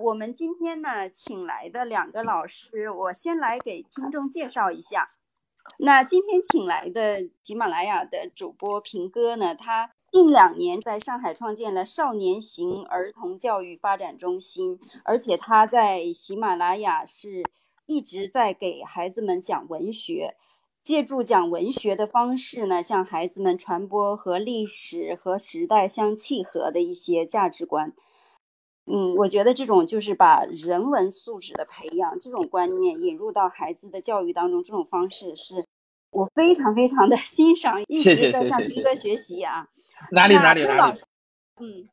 [0.00, 5.12] 我们今天呢，请来的两个老师，我先来给听众介绍一下。
[5.78, 17.44] 那今天请来的喜马拉雅的主播平哥呢，他近两年在上海创建了少年型儿童教育发展中心，而且他在喜马拉雅是
[17.86, 20.34] 一直在给孩子们讲文学，
[20.82, 27.92] 借助讲文学的方式呢，向孩子们传播和历史和时代相契合的一些价值观。
[28.86, 35.64] 嗯，我觉得这种就是把人文素质的培养这种观念引入到孩子的教育当中，这种方式是
[36.10, 39.68] 我非常非常的 欣赏，一直在向斌哥学习啊。
[40.12, 41.00] 哪里哪里哪里？
[41.60, 41.88] 嗯，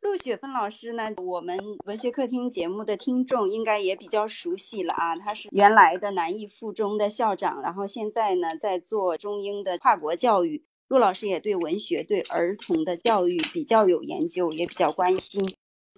[0.00, 5.16] 陆雪芬老师呢，我们文学客厅节目的听众应该也比较熟悉了啊。
[5.16, 10.64] 他是原来的南艺附中的校长，然后现在呢在做中英的跨国教育。
[10.86, 15.42] 陆老师也对文学、对儿童的教育比较有研究，也比较关心。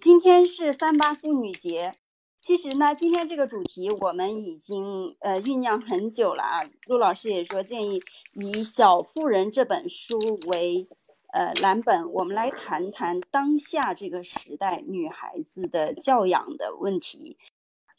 [0.01, 1.93] 今天是三八妇女节，
[2.39, 6.63] 其实呢，今天这个主题我们已经呃酝酿很久了啊。
[6.87, 8.01] 陆老师也说建议
[8.33, 10.17] 以《小妇人》这本书
[10.47, 10.87] 为
[11.31, 17.37] 呃蓝本，我们来谈谈当下这个时代女孩子的教养的问题。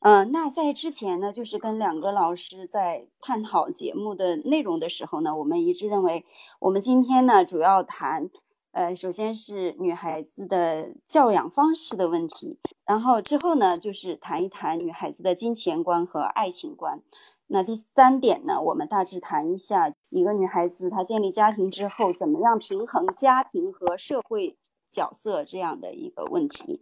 [0.00, 6.24] 嗯，那在之前呢，就是跟两个老师在探讨节目的内容的时候呢，我们一致认为，
[6.58, 8.28] 我们今天呢主要谈。
[8.72, 17.02] 呃，首先是女孩子的教养方式的问题，然后之后呢，就是谈一谈女孩子的金钱观和爱情观。
[17.48, 24.56] 那第三点呢，我们大致谈一下一个女孩子她建立家庭之后，怎么样平衡家庭和社会
[24.90, 26.80] 角色这样的一个问题。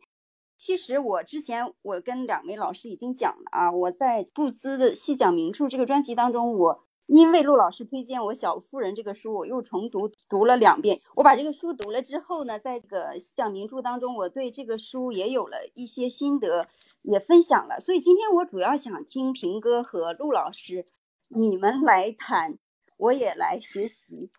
[0.57, 6.85] 其实我之前我跟两位老师已经讲了啊，我在布兹的细讲名著这个专辑当中，我。
[7.13, 11.01] 因为陆老师推荐我《小妇人》这个书，我又重读读了两遍。
[11.17, 16.69] 我把这个书读了之后呢，在这个讲名著当中，我对这个书也有了一些心得，
[17.03, 17.81] 也分享了。
[17.81, 20.87] 所以今天我主要想听平哥和陆老师
[21.27, 22.59] 你们来谈，
[22.97, 24.31] 我也来学习。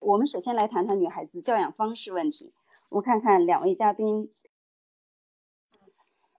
[0.00, 2.52] 我们首先来谈谈女孩子教养方式问题。
[2.88, 4.32] 我看看两位嘉宾。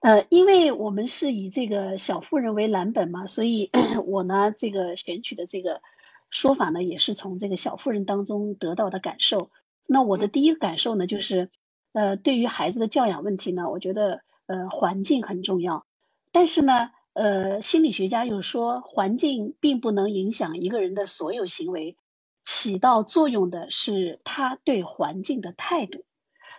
[0.04, 3.70] 呃，因为我们是以这个小妇人为蓝本嘛，所以
[4.06, 5.80] 我呢，这个选取的这个
[6.28, 9.48] 说法呢，也是从这个小妇人当中得到的感受。
[9.86, 11.48] 那我的第一个感受呢，就是，
[11.94, 15.86] 呃，对于孩子的教养问题呢，我觉得，呃，环境很重要。
[16.32, 21.96] 但是呢，呃，心理学家又说，环境并不能影响一个人的所有行为，
[22.44, 26.04] 起到作用的是他对环境的态度。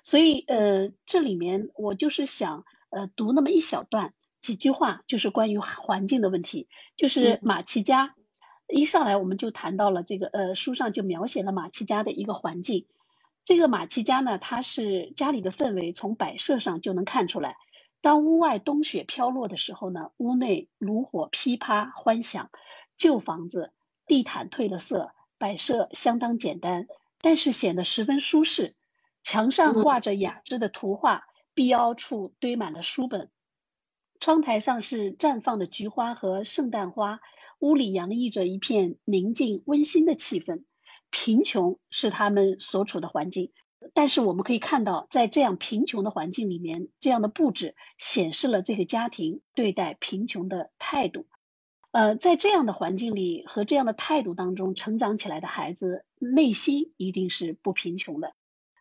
[0.04, 2.66] 所以，呃，这里面我就是想。
[2.96, 6.70] 呃，读那么一小段几句话，就是关于环境的问题。
[6.96, 8.16] 就是马奇家，
[8.70, 12.86] 一上来我们就谈到了这个，呃，书上就描写了马奇家的一个环境。
[13.44, 17.58] 这个马奇家呢，它是家里的氛围从摆设上就能看出来。
[18.00, 22.50] 当屋外冬雪飘落的时候呢，屋内炉火噼啪欢响，
[22.96, 23.74] 旧房子
[24.08, 26.88] 地毯褪了色，摆设相当简单，
[27.20, 28.74] 但是显得十分舒适。
[29.22, 31.26] 墙上挂着雅致的图画。
[31.56, 33.32] 壁凹处堆满了书本，
[34.20, 37.22] 窗台上是绽放的菊花和圣诞花，
[37.60, 40.66] 屋里洋溢着一片宁静温馨的气氛。
[41.12, 43.54] 贫穷是他们所处的环境，
[43.94, 51.26] 但是我们可以看到，在这样贫穷的环境里面，这样的布置显示了这个家庭对待贫穷的态度。
[51.92, 58.34] 呃，在这样的环境里和这样的态度当中成长起来的孩子，内心一定是不贫穷的。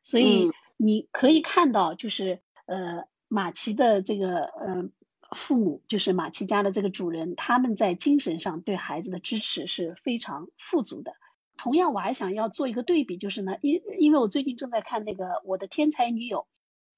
[0.03, 2.41] 所以你可以看到，就是。
[2.67, 4.89] 呃，马奇的这个呃
[5.33, 11.13] 父母，就是马奇家的这个主人，他们在精神上对孩子的支持是非常富足的。
[11.57, 16.39] 同样，我还想要做一个对比，就是呢，因因为我最近正在看那个《我的天才女友》，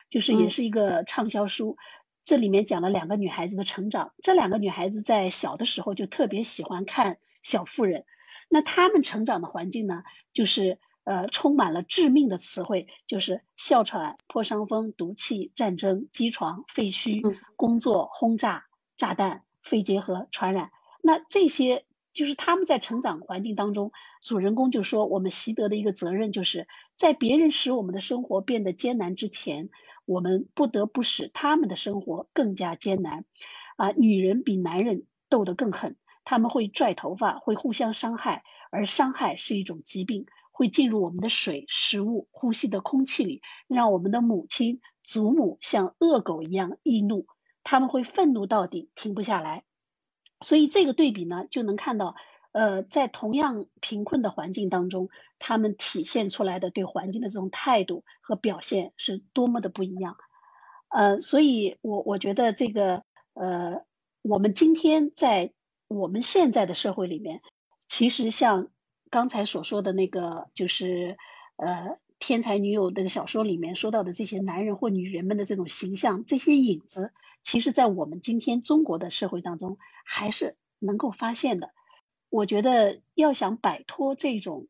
[0.09, 1.77] 就是也是一个畅销书，
[2.25, 4.13] 这里面讲了两个女孩子的成长。
[4.23, 8.01] 这两个女孩子在小的时候就特别喜欢看《小妇人》，
[8.49, 10.79] 那她们成长的环境呢，就是。
[11.07, 17.23] 呃，充满了致命的词汇，就是哮喘、破伤风、毒气、战争、机床、废墟、
[17.55, 18.65] 工作、轰炸、
[18.97, 20.73] 炸弹、肺结核、传染。
[21.01, 26.67] 那这些就是他们在成长环境当中，主人公就说，我们习得的一个责任，就是
[26.97, 29.69] 在别人使我们的生活变得艰难之前，
[30.07, 33.25] 我们不得不使他们的生活更加艰难。
[33.77, 35.95] 啊，女人比男人斗得更狠，
[36.25, 40.27] 他们会拽头发，会互相伤害，而伤害是一种疾病。
[40.57, 47.27] 会进入我们的水、食物、呼吸的空气里，让我们的母亲、祖母像恶狗一样易怒，
[47.63, 49.65] 他们会愤怒到底，停不下来。
[50.41, 52.17] 所以这个对比呢，就能看到，
[52.53, 60.17] 呃，在同样贫困的环境当中，他们体现出来的对环境的这种态度和表现是多么的不一样。
[60.89, 63.03] 呃，所以我我觉得这个
[63.35, 63.85] 呃，
[64.23, 65.53] 我们今天在
[65.87, 67.43] 我们现在的社会里面，
[67.89, 68.69] 其实像
[69.17, 71.17] 刚才所说的那个，就是
[71.57, 71.97] 呃。
[72.19, 81.75] 天才女友那个小说里面说到的这些男人或女人们的这种形象，这些影子，其实在我们今天中国的社会当中还是能够发现的。
[82.31, 84.67] 我觉得要想摆脱这种，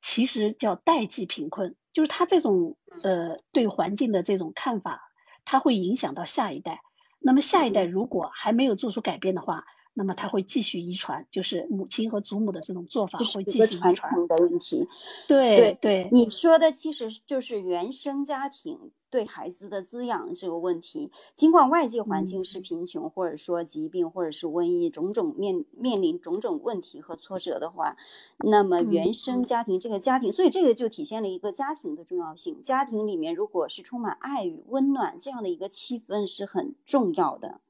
[0.00, 5.10] 其实叫代际贫困，就是他这种呃对环境的这种看法，
[5.44, 6.82] 它会影响到下一代。
[7.18, 9.64] 那么下一代如果还没有做出改变的话，
[9.98, 14.86] 那么他会继续遗传，就是母亲和祖母的这种做法会继续遗传的问题。
[15.26, 18.92] 对对，你说的其实就是原生家庭。
[19.08, 27.96] 对孩子的滋养这个问题，尽管外界环境是贫穷，或者说疾病，或者是瘟疫，种种面面临种种问题和挫折的话，
[28.38, 32.60] 那么原生家庭这个家庭，所以这个就体现了一个家庭的重要性。
[32.60, 37.60] 家庭里面如果是充满爱与温暖这样的一个气氛是很重要的。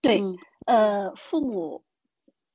[0.00, 0.22] 对，
[0.70, 1.82] 呃，父母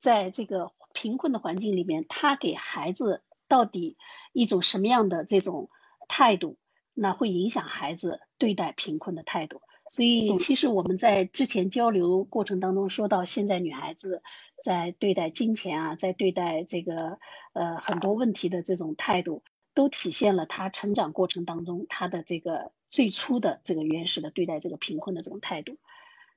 [0.00, 3.98] 在这个贫困的环境里面，他给孩子到底
[4.32, 5.68] 一种什么样的这种
[6.08, 6.56] 态度？
[6.94, 9.60] 那会影响孩子对待贫困的态度，
[9.90, 14.22] 所以其实我们在之前交流过程当中说到，现在女孩子
[14.64, 17.18] 在对待金钱啊，在对待这个
[17.52, 19.42] 呃很多问题的这种态度，
[19.74, 25.76] 都体现了她成长过程当中她的这个最初的这个原始的对待这个贫困的这种态度。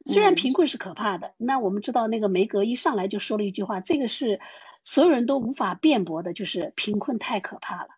[0.05, 4.39] 虽然贫困是可怕的，那我们知道那个梅格一上来就说了一句话，这个是
[4.83, 7.89] 所有人都无法辩驳的，就是贫困太可怕了。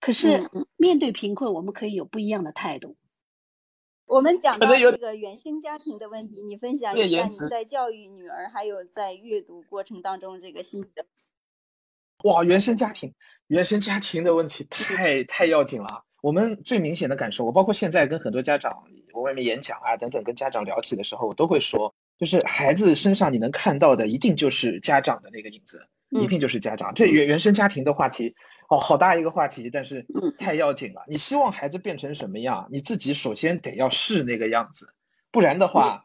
[0.00, 2.96] 可是面对贫困，我们可以有不一样的态度。
[4.04, 11.06] 我们讲到这个原生家庭的问题，你分享一下你在教育女儿，还有在阅读过程当中这个心得。
[12.24, 13.14] 哇，原生家庭，
[13.48, 16.04] 原生家庭的问题太太要紧了。
[16.22, 18.84] 我们最明显的感受，我包括现在跟很多家长，
[19.16, 26.92] 我外面演讲啊等等，跟家长聊起的时候，我都会说，就是孩子身上你能看到的，一定就是家长的那个影子，一定就是家长。
[26.94, 28.34] 这原原生家庭的话题。
[28.68, 30.04] 哦，好大一个话题，但是
[30.40, 31.04] 太要紧了。
[31.06, 34.92] 你希望孩子变成什么样，你自己首先得要是那个样子，
[35.30, 36.04] 不然的话，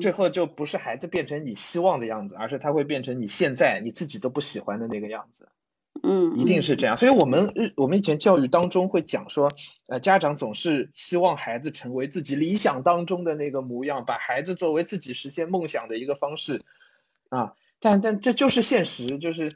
[0.00, 5.48] 最后就不是孩子变成你希望的样子，而是他会变成你现在你自己都不喜欢的那个样子。
[6.02, 6.96] 嗯，一定是这样。
[6.96, 9.50] 所以我们日我们以前教育当中会讲说，
[9.88, 16.64] 呃，家长总是希望孩子成为自己理想当中的那个模样，把孩子作为自己实现梦想的一个方式
[17.28, 17.54] 啊。
[17.80, 19.48] 但但这就是现实，就是。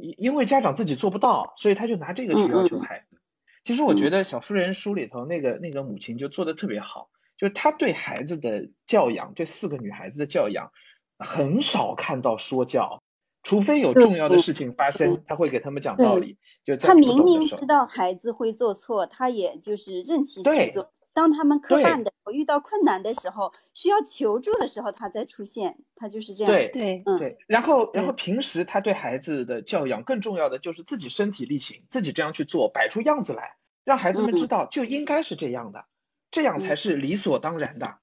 [0.00, 3.18] 因因为家长自己做不到，所以他就拿这个去要求孩子。
[3.62, 10.72] 其实我觉得《小妇人》书里头那个那个母亲就做的特别好，就是她对孩子的教养，对四个女孩子的教养，
[11.18, 13.02] 很少看到说教，
[13.44, 16.36] 除非有重要的事情发生，他会给他们讲道理。
[16.64, 20.90] 就他明明知道孩子会做错，他也就是任其去做。
[21.12, 26.52] 当他们磕绊的，我遇到困难的时候，需要求助的时候，他再出现，他就是这样。
[26.52, 27.38] 对对，嗯对。
[27.46, 35.84] 然后，然后平时他对孩子的教养，更重要的就是自己身体力行，自己这样去做，摆出样子来，让孩子们知道就应该是这样的，
[36.32, 37.98] 这样才是理所当然的。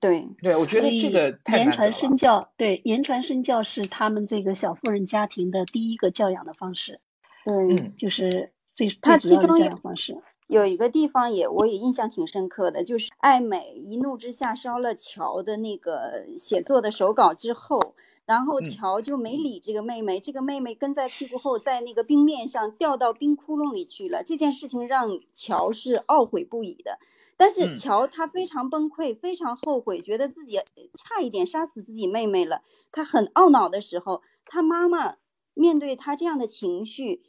[0.00, 7.00] 对对，我觉得这个言传身教，对言传身教是他们这个小富人家庭的第一个教养的方式。
[7.44, 10.16] 对，就是最最主要的教养方式。
[10.46, 17.94] 有一个地方也我也印象挺深刻的，就是艾美一怒之下烧了乔的那个写作的手稿之后，
[18.26, 24.22] 然后乔就没理这个妹妹，这个妹妹跟在屁股后，在那个冰面上掉到冰窟窿里去了。
[24.22, 26.98] 这件事情让乔是懊悔不已的，
[27.36, 30.60] 但是乔他非常崩溃，非常后悔，觉得自己
[30.94, 32.62] 差一点杀死自己妹妹了。
[32.92, 35.16] 他很懊恼的时候，他妈妈
[35.54, 37.22] 面对他这样的情绪。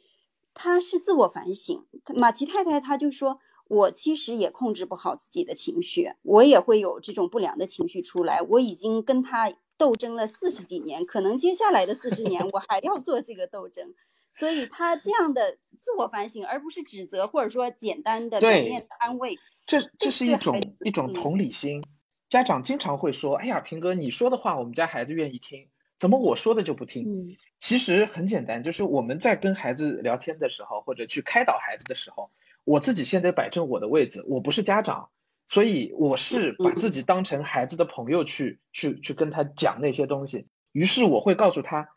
[0.58, 1.84] 他是自我反省，
[2.14, 8.40] 马奇太太他就说，我其实也控制不好自己的情绪，我也会有这种不良的情绪出来。
[8.40, 13.92] 我已经跟他斗争了四十几年，可能接下来的四十年我还要做这个斗争。
[14.32, 21.82] 所以他这样的自我反省，而不是指责或者说简单的表面的安慰，这这是一种一种同理心。
[22.28, 25.68] 家长经常会说，哎呀，平哥，你说的话我们家孩子愿意听。
[25.98, 27.36] 怎么我说的就不听？
[27.58, 32.30] 其实很简单，就是我们在跟孩子聊天的时候，或者去开导孩子的时候，
[32.64, 34.22] 我自己先得摆正我的位置。
[34.28, 35.08] 我不是家长，
[35.48, 40.46] 所以我是把自己当成孩子的朋友去去去跟他讲那些东西。
[40.72, 41.88] 于是我会告诉他，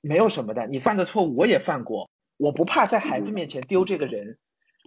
[0.00, 4.38] 没有什么的，你犯的错我也犯过，我不怕在孩子面前丢这个人。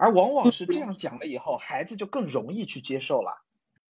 [0.02, 3.44] 而往往是这样讲了以后，孩子就更容易去接受了。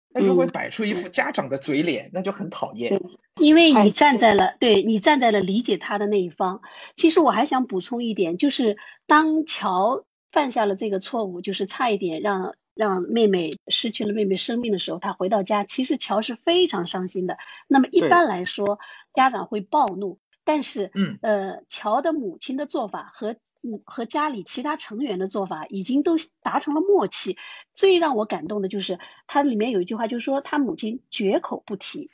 [0.08, 3.00] 那如果摆出一副家长的嘴脸，那就很讨厌。
[3.36, 6.60] 因为你站在了对你站在了理解他的那一方。
[6.96, 17.38] 其实我还想补充一点，就是当乔犯下了这个错误，就是差一点让让妹妹失去了妹妹生命的时候，他回到家，其实乔是非常伤心的。
[17.68, 18.80] 那么一般来说，
[19.14, 27.36] 家长会暴怒，但是，嗯，呃，乔的母亲的做法和嗯和家里其他成员的做法已经都达成了默契。
[27.74, 32.10] 最让我感动的就是，他里面有一句话，就是说他母亲绝口不提，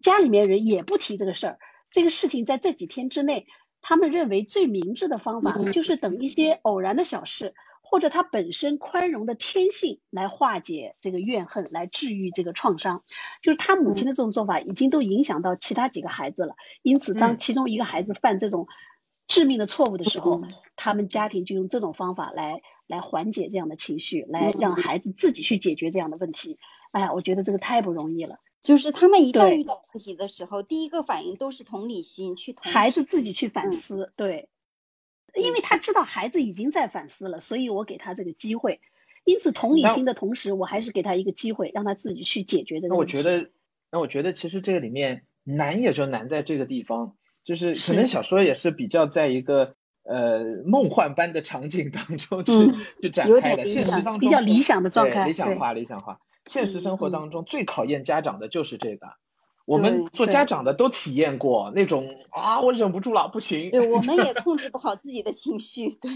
[0.00, 1.58] 家里面人也不提这个事儿。
[1.90, 3.46] 这个事情在这几天之内，
[3.82, 7.54] 他们认为最明智的方法就是等一些偶然的小事。
[7.82, 13.02] 或者他本身宽容的天性来化解这个怨恨，来治愈这个创伤，
[13.42, 16.54] 就是他母亲的这种做法已经都影响到其他几个孩子了。
[16.82, 18.68] 因此，当其中一个孩子犯这种
[19.30, 20.42] 致命的错误的时候，
[20.74, 26.58] 他们家庭就用这种方法来来缓解这样的情绪，来让孩子自己去解决这样的问题。
[26.90, 28.34] 哎呀，我觉得这个太不容易了。
[28.60, 34.12] 就是他们一旦遇到问题的时候，第一个反应都是同理心，去孩子自己去反思。
[34.16, 34.48] 对。
[35.36, 38.80] 因为他知道孩子已经在反思了，所以我给他这个机会。
[39.22, 43.16] 因此，同理心的同时，我还是给他一个机会，让他自己去解决这个问题。
[43.16, 43.50] 那我觉得，
[43.92, 52.52] 那我觉得其实这个里面难也就难在这个地方，就是可能小说也是比较在一个呃梦幻般的场景当中去
[53.02, 56.18] 去展开的，现实当中比较理想的状态，理想化，理想化。
[56.46, 59.06] 现实生活当中最考验家长的就是这个。
[59.66, 63.70] 我们做家长的都体验过那种啊，我忍不住了，不行。
[63.70, 65.90] 对，我们也 控制不好自己的情绪。
[66.00, 66.10] 对，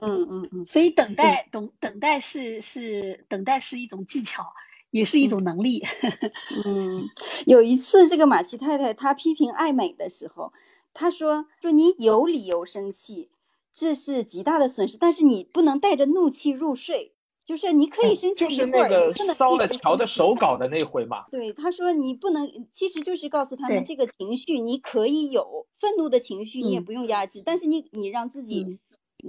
[0.00, 0.64] 嗯嗯嗯。
[0.64, 4.44] 所以等待，等等待是是等待是一种技巧，
[4.92, 5.82] 也是一种能力。
[6.64, 7.08] 嗯，
[7.46, 10.52] 有一次这个马奇太太她批评爱美的时候，
[10.94, 13.30] 她说说你有理由生气，
[13.72, 17.14] 这是极大的损失，但是你不能带着怒气入睡。
[17.44, 21.24] 就是你可以生气就是那个烧了桥的手稿的那回嘛。
[21.28, 28.78] 对，他说你不能，其实就是告诉他们这个情绪你可以有愤怒的情绪，你也不用压制，但是你你让自己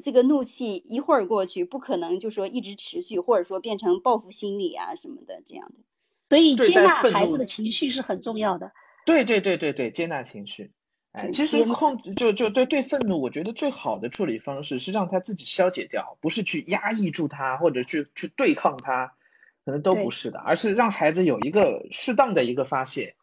[0.02, 5.76] 这个怒气一会儿过去，不可能就说一直持续，或者说变成报复心理啊什么的这样的。
[6.30, 8.72] 所以接纳孩子的情绪是很重要的。
[9.06, 10.72] 对对对对对，接纳情绪。
[11.12, 19.14] 哎，其实控就就对对愤怒，我觉得最好的处理方式是让他自己消解掉，不是去压抑住他或者去去对抗他，
[19.64, 23.16] 可能都不是的，而是让孩子有一个适当的一个发泄，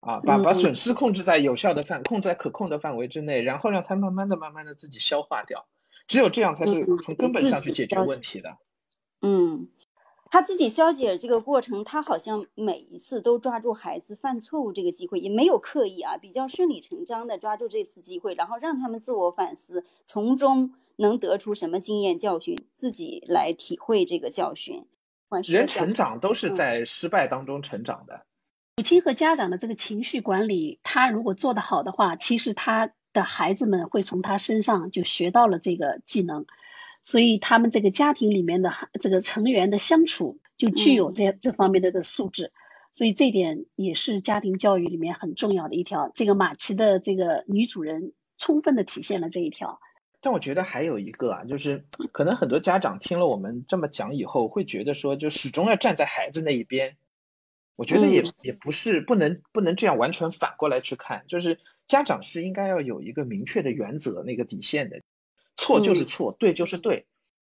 [0.00, 5.66] 啊，把把损失控制在有效的范，控制在可控的范围之内，然后让他慢慢的、慢慢的自己消化掉，
[6.06, 8.56] 只有这样才是从根本上去解决问题的。
[9.22, 9.68] 嗯。
[10.28, 24.84] 他自己消解这个过程，他好像每一次都抓住孩子犯错误这个机会，也没有刻意啊，比较顺理成章的抓住这次机会，然后让他们自我反思，从中能得出什么经验教训，自己来体会这个教训。
[25.44, 28.26] 人成长都是在失败当中成长的。
[28.78, 36.46] 母亲和家长的这个情绪管理，他如果做得好的话，其实他的孩子们会从他身上就学到了这个技能。
[37.02, 42.50] 所以他们这个家庭里面的这个成员的相处就具有这这方面的的素质，
[42.92, 46.10] 所以这点也是家庭教育里面很重要的一条。
[46.14, 49.78] 这个马奇的这个女主人充分的体现了这一条。
[50.20, 56.96] 但我觉得还有一个啊，就是可能很多家长听了我们这么讲以后，会觉得说就始终要站在孩子那一边。
[57.76, 65.00] 我觉得也也不是不能不能这样完全反过来去看，就是家长是应该要有一个明确的原则那个底线的。
[65.56, 67.06] 错就是错，对就是对，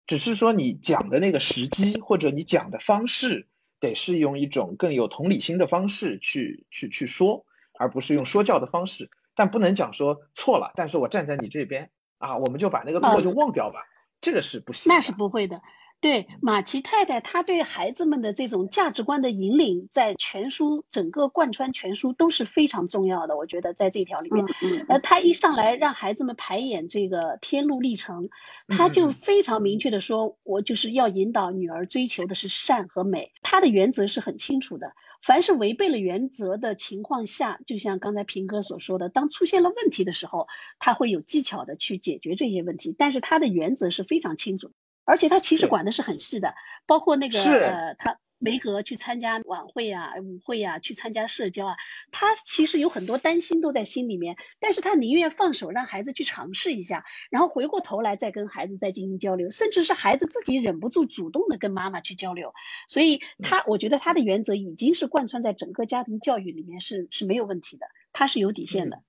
[0.06, 3.46] 只是说你讲的那个时机或者你讲的方式，
[3.78, 7.44] 得是用一种更有同理心的方式去去去说，
[7.78, 9.08] 而不是用说教的方式。
[9.34, 13.86] 但不能讲说错了，但是我站在你这边啊，我们就把那个错就忘掉吧，
[14.22, 14.90] 这个是不行。
[14.90, 15.60] 那是不会的。
[16.06, 23.36] 对马奇太太，她对孩子们的这种价值观的引领，在全书整个贯穿全书都是非常重要的。
[23.36, 24.46] 我觉得在这条里面，
[24.88, 28.28] 呃，她一上来让孩子们排演这个天路历程，
[28.68, 33.32] 她就非常明确的说，我就是要引导女儿追求的是善和美。
[33.42, 34.92] 她的原则是很清楚的，
[35.24, 40.46] 凡是违背了原则的情况下，就像刚才平哥所说的，当出现了问题的时候，
[40.78, 42.94] 他会有技巧的去解决这些问题。
[42.96, 44.70] 但是他的原则是非常清楚。
[45.06, 51.76] 而且他其实管的是很细的，包括那个呃，他梅格去参加晚会啊、舞会啊，去参加社交啊，
[52.10, 62.52] 他其实有很多担心都在心里面，但是他宁愿放手让孩子去尝试一下，然后回过头来再跟孩子再进行交流，甚至是孩子自己忍不住主动的跟妈妈去交流，
[62.88, 69.02] 所以他我觉得他的原则已经是贯穿在整个家庭教育里面是是没有问题的，他是有底线的。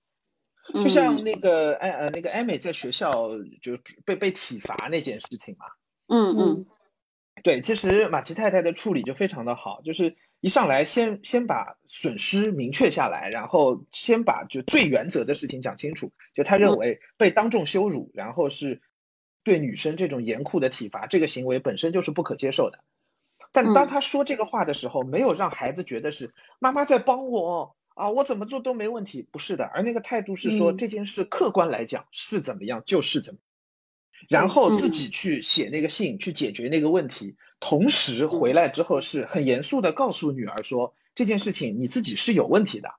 [0.74, 3.30] 就像那个艾呃那个艾美在学校
[3.62, 5.66] 就被被体罚那件事情嘛。
[6.08, 6.66] 嗯嗯，
[7.44, 18.82] 对，其实马奇太太的处理就非常的好，就是一上来先先把损失明确下来，然后先把就最原则的事情讲清楚，就他认为被当众羞辱，然后是
[19.44, 22.80] 对女生这种严酷的体罚，这个行为本身就是不可接受的。
[23.52, 29.66] 但当他说这个话的时候，没有让孩子觉得是妈妈在帮我啊，我怎么做都没问题，不是的。
[29.66, 33.40] 而那个态度是说这件事客观来讲是怎么样就是怎么，
[34.30, 42.90] 然后自己去写那个信去解决那个问题，同时回来之后是很严肃的告诉女儿说这件事情你自己是有问题的。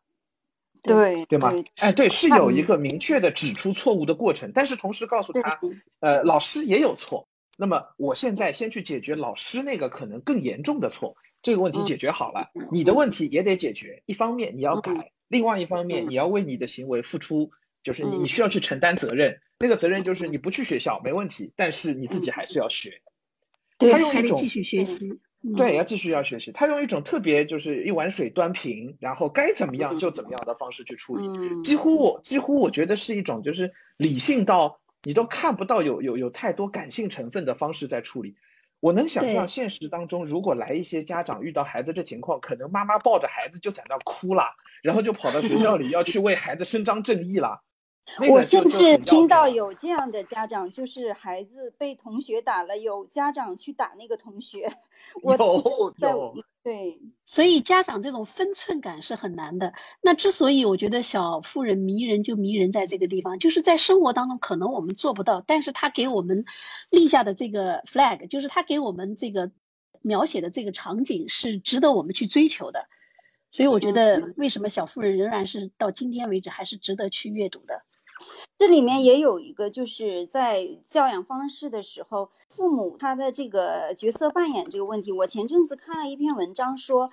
[0.81, 1.53] 对对吗？
[1.79, 5.59] 哎，对，是有一个明确的指出错误的过程，但是同时告诉他，
[5.99, 7.29] 呃，老师也有错。
[7.57, 14.05] 那么我现在先去解决老师那个可能更严重的错，这个问题解决好了，你的问题也得解决。
[14.07, 17.51] 一方面你要改，另外一方面你要为你的行为付出，
[17.83, 19.41] 就是你你需要去承担责任。
[19.59, 23.03] 那个责任就是你不去学校没问题，但是你自己还是要学。
[23.79, 25.21] 对，还得继续学习。
[25.57, 26.51] 对，要继续要学习。
[26.51, 31.63] 他用一种特别就是一碗水端平，然后该怎么样就怎么样的方式去处理。
[31.63, 38.37] 几乎我几乎我觉得是一种就是理性到你都看不到有有有太多感性成分的方式在处理。
[38.81, 44.45] 我能想象现实当中，如果来一些家长遇到孩子这情况，可能妈妈抱着孩子就在那哭了，
[44.83, 47.63] 然后就跑到学校里要去为孩子伸张正义了。
[48.31, 54.73] 我甚至听到有这样的家长，就是孩子被同学打了，有家长去打那个同学。
[55.23, 55.37] 我
[55.99, 56.15] 在
[56.63, 59.73] 对，所以家长这种分寸感是很难的。
[60.01, 66.45] 那之所以我觉得小妇人迷人，就迷人在这个地方，就是在生活当中可能我们做不到，但是他给我们
[66.91, 69.51] 立下的这个 flag，就是他给我们这个
[70.03, 72.89] 描写的这个场景是值得我们去追求的。
[73.51, 77.83] 所以我觉得，为什么小妇人仍然是到今天为止还是值得去阅读的？
[78.59, 85.13] 这里面也有一个，就是在教养方式的时候，父母他的这个角色扮演这个问题。
[85.13, 87.11] 我前阵子看了一篇文章，说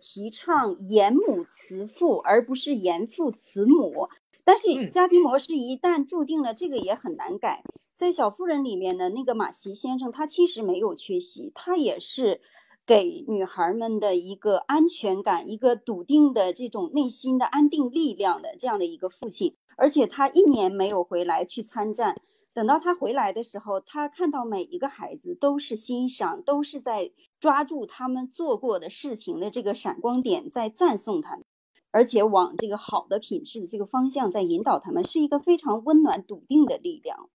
[0.00, 4.08] 提倡严母慈父，而不是严父慈母。
[4.44, 7.62] 但是家庭模式一旦注定了，这个也很难改。
[7.94, 12.40] 在《小妇人》里面的那个马奇先生，他其实没有缺席，他也是
[12.84, 19.54] 给女孩们的一个安全感、一个笃定的这种内心的安定力量的这样的一个父亲。
[19.76, 22.20] 而且他一年没有回来去参战，
[22.52, 31.44] 等到他回来的时候，他看到每一个孩子都是欣赏，都是在抓住他们做过的事情的这个闪光点，在赞颂他们，
[31.90, 37.28] 而且往这个好的品质的这个方向在引导他们，是一个非常温暖笃定的力量。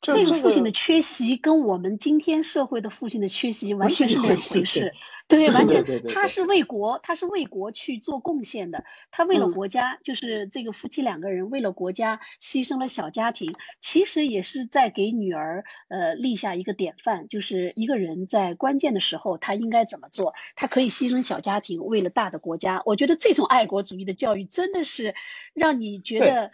[0.00, 4.92] 这个父亲的缺席跟我们今天社会的父亲的缺席完全是两回事。
[5.28, 8.82] 对，完全，他是为国，他是为国去做贡献的。
[9.12, 22.82] 他为了国家，就是这个夫妻两个人为了国家牺牲了小家庭，其实也是在给女儿呃立下一个典范，就是一个人在关键的时候他应该怎么做，他可以牺牲小家庭为了大的国家。
[22.84, 25.14] 我觉得这种爱国主义的教育真的是
[25.54, 26.50] 让你觉得。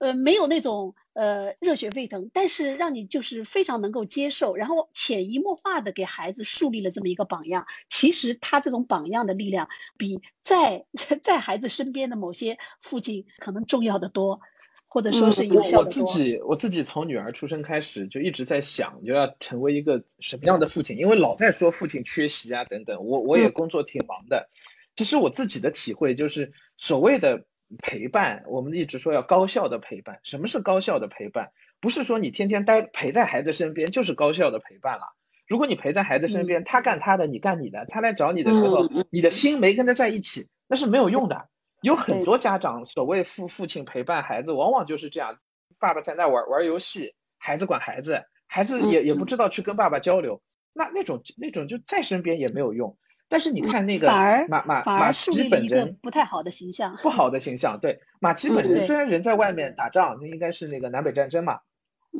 [0.00, 7.66] 呃，没有那种呃热血沸腾，但是让你就是非常能够接受，然后潜移默化的给孩子树立了这么一个榜样。
[7.86, 10.86] 其实他这种榜样的力量，比在
[11.22, 14.40] 在孩子身边的某些父亲可能重要的多，
[14.88, 16.00] 或者说是有效的多。
[16.02, 22.98] 我自己我自己从女儿出生开始就一直在想，就要成为一个什么样的父亲，因为老在说父亲缺席啊等等。
[23.04, 24.48] 我我也工作挺忙的，
[24.96, 27.44] 其实我自己的体会就是所谓的。
[27.78, 30.20] 陪伴，我们一直说要高效的陪伴。
[30.24, 31.50] 什么是高效的陪伴？
[31.80, 35.14] 不是说你天天待陪在孩子身边就是高效的陪伴了。
[35.46, 41.48] 如果你陪在孩子身边，他干他的，你干你的，他来找你的时候，你的心没跟他在一起，那是没有用的。
[41.82, 45.38] 有很多家长所谓父父亲陪伴孩子，往往就是这样：
[45.78, 50.42] 爸爸在那玩玩游戏，孩子管孩子，孩子也也不知道去跟爸爸交流。
[50.72, 52.96] 那那种那种就在身边也没有用。
[53.30, 54.08] 但是你看那个
[54.48, 57.78] 马马马奇本人不太好的形象，不好的形象。
[57.80, 61.60] 对马奇本人虽然人在外面打仗，那应该是那个南北战争嘛，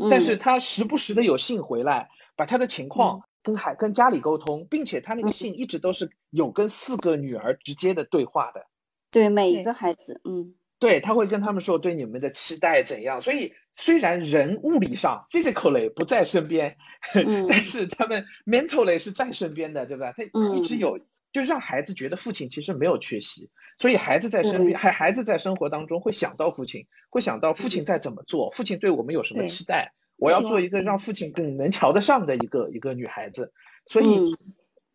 [0.09, 8.65] 但是他时不时的有信回来，把他的情况跟海跟家里沟通，并且他那个信一直都是有跟四个女儿直接的对话的。
[9.11, 10.55] 对每一个孩子，嗯。
[10.81, 16.75] 对他会跟他们说对你们的期待怎样，所以虽然人物理上 physically 不在身边，
[17.49, 20.13] 但是他们 mentally 是在身边的，对吧？
[20.17, 20.23] 他
[20.57, 20.99] 一直有，
[21.35, 33.53] 就让孩子觉得父亲其实没有缺席，所以孩子在身边，孩孩子在生活当中会想到父亲，会想到父亲在怎么做，父亲对我们有什么期待，我要做一个让父亲更能瞧得上的一个一个女孩子，
[33.85, 34.35] 所以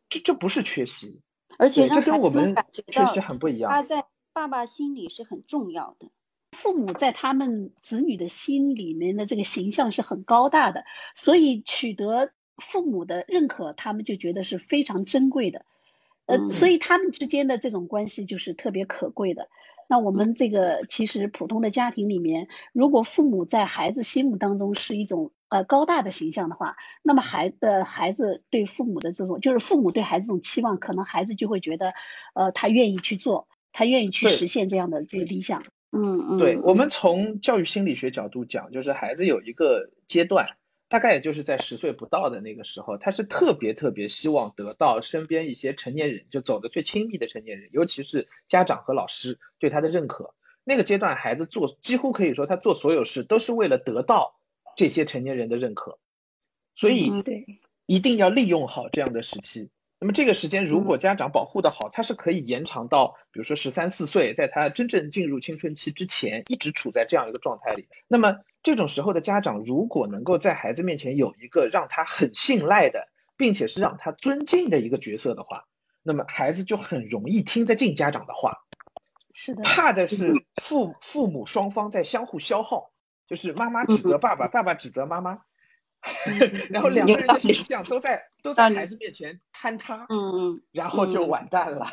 [0.10, 1.22] 这这不是缺席，
[1.60, 1.88] 而且。
[1.90, 2.56] 这跟我们
[2.88, 3.72] 缺席很不一样。
[3.72, 4.04] 他在。
[4.36, 6.10] 爸爸心里是很重要的，
[6.52, 10.84] 父母在他们子女的心里面的这个形象是很高大的，
[11.16, 15.66] 所以取得父母的认可，他们就觉得是非常珍贵的，
[16.26, 19.48] 呃，所以他们之间的这种关系就是特别可贵的。
[19.88, 31.94] 那我们这个其实普通的家庭里面，如果父母在孩子心目当中是一种呃高大的形象的话，那么孩呃孩子对父母的这种，就是父母对孩子这种期望，可能孩子就会觉得，
[32.34, 35.62] 呃，他愿意去做，他愿意去实现这样的这个理想。
[35.92, 40.46] 嗯嗯，对我们从教育心理学角度讲，就是孩子有一个阶段，
[40.88, 50.34] 大概也就是在十岁不到的那个时候，他是特别特别希望得到身边一些成年人，就走的最亲密的成年人，尤其是家长和老师对他的认可。
[50.64, 54.40] 那个阶段，孩子做几乎可以说他做所有事都是为了得到
[54.78, 56.00] 这些成年人的认可，
[56.76, 57.46] 所以对，
[57.88, 59.70] 一定要利用好这样的时期。
[59.98, 67.88] 那么这个时间，如果家长保护的好，他是可以延长到，比如说十三四岁，在他真正进入青春期之前，一直处在这样一个状态里。
[68.08, 75.64] 那么这种时候的家长，如果能够在孩子面前有一个让他很信赖的，并且是让他尊敬的一个角色的话，
[76.04, 78.66] 那么孩子就很容易听得进家长的话。
[79.34, 82.92] 是的，怕的是父父母双方在相互消耗，
[83.28, 85.40] 就是妈妈指责爸爸，爸爸指责妈妈。
[86.70, 91.86] 然后两个人的形象都在都在孩子面前坍塌，嗯嗯，然后就完蛋了。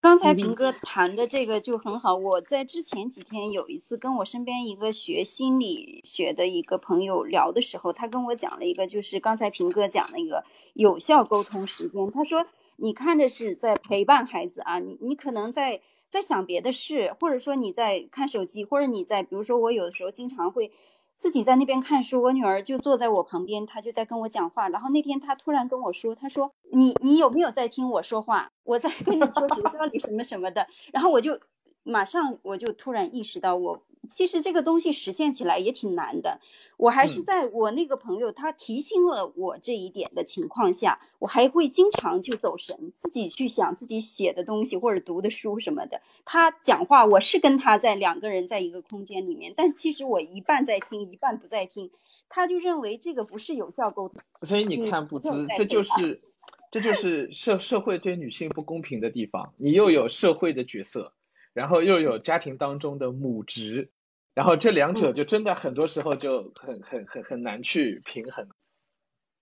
[0.00, 2.14] 刚才平哥谈的这个就很好。
[2.14, 12.10] 我在之前几天有一次跟我身边一个学心理学的一个朋友聊的时候，他跟我讲了一个，就是刚才平哥讲那个有效沟通时间。
[12.10, 12.42] 他说，
[12.76, 20.72] 你看着是在陪伴孩子啊，你你可能在在想别的事，或者说你在看手机，或者你在，比如说我有的时候经常会。
[21.20, 24.70] 自己在那边看书，我女儿就坐在我旁边，她就在跟我讲话。
[24.70, 28.50] 然后那天她突然跟我说：“她说你你有没有在听我说话？
[28.64, 31.38] 我在跟你说学校里什么什么的。”然后我就
[31.82, 33.82] 马上我就突然意识到我。
[34.08, 36.40] 其实这个东西实现起来也挺难的，
[36.78, 46.00] 我还是在我那个朋友他提醒了我这一点的情况下，我还会经常就走神，自己去想自己写的东西或者读的书什么的。
[46.24, 51.90] 他讲话，我是跟他在两个人在一个空间里面，但其实我一半在听，一半不在听。
[52.28, 54.20] 他就认为这个不是有效沟通。
[54.42, 56.22] 所以你看，不知这就是
[56.70, 59.52] 这就是社社会对女性不公平的地方。
[59.56, 61.12] 你又有社会的角色。
[61.52, 63.90] 然后又有家庭当中的母职，
[64.34, 68.48] 然后这两者就真的很多时候就很很很很难去平衡。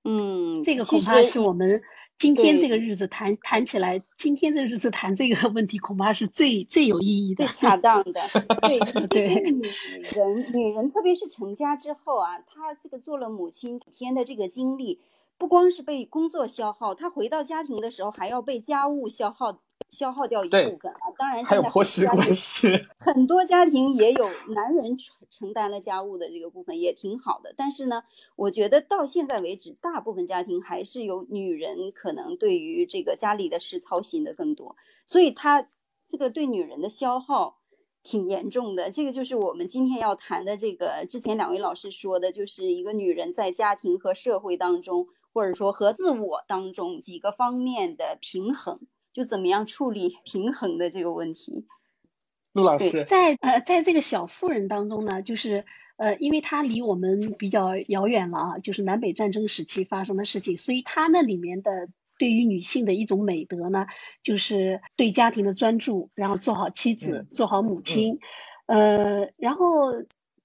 [0.04, 1.82] 嗯，这个恐怕是我们
[2.16, 8.22] 今天这个日子谈谈起来，今天这个日子谈这个问题，恐怕是最最有意义的、最恰当的。
[8.62, 9.68] 对， 对，女
[10.14, 15.00] 人，女人特别是成家之后啊，她这个做了母亲几天的这个经历，
[15.36, 19.60] 不光是被工作消耗，她回到家庭的时候还要被家务消耗。
[19.90, 27.55] 消耗掉一部分啊，当然还有婆媳关系， 很多家庭也有男人承承担了家务的这个部分，也挺好的。
[27.57, 28.03] 但是呢，
[28.37, 35.68] 我觉得到现在为止，大部分家庭还是有女人可能对于这个家里的事操心的更多，所以她
[36.07, 37.59] 这个对女人的消耗
[38.03, 38.90] 挺严重的。
[38.90, 48.81] 这个就是我们今天要谈的这个，之前两位老师说的，就是一个女人在家庭和社会当中，或者说和自我当中几个方面的平衡。
[49.18, 51.66] 就怎么样处理 平衡的这个问题？
[52.52, 55.64] 陆老师在呃，在这个小妇人当中呢，就是
[55.96, 63.87] 呃，因为她离我们比较遥远了啊，就是南北战争时期发生的事情，所以她那里面的对于女性的一种美德呢，
[64.22, 68.20] 就是对家庭的专注，然后做好妻子，做好母亲，
[68.66, 69.92] 呃，然后。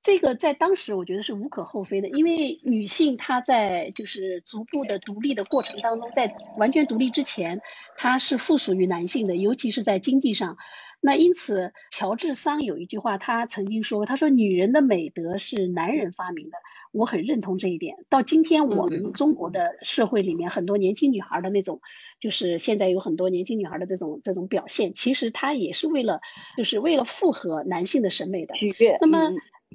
[0.03, 7.61] 这个在当时我觉得是无可厚非的，因为女性她在就是逐步的独立的过程当中，在完全独立之前，
[7.97, 10.57] 她是附属于男性的，尤其是在经济上。
[10.99, 16.57] 那因此，乔治桑有一句话，他曾经说过：“他说女人的美德是男人发明的。”
[16.93, 17.97] 我很认同这一点。
[18.07, 21.81] 到今天我们中国的社会里面，很多年轻女孩的那种，
[22.19, 26.21] 就是现在有很多年轻女孩的这种这种表现，其实她也是为了，
[26.55, 28.53] 就是为了符合男性的审美的。
[29.01, 29.31] 那么。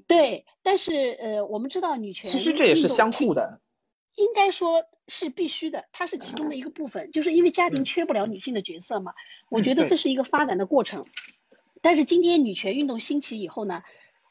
[0.09, 3.61] 对，但是呃，我们知道女权其实这也是相互的，
[4.17, 9.13] 应该说是必须的，它是其中的一个部分，就是因为家庭缺不了女性的角色嘛。
[9.51, 11.05] 我觉得这是一个发展的过程。
[11.83, 13.83] 但是今天女权运动兴起以后呢，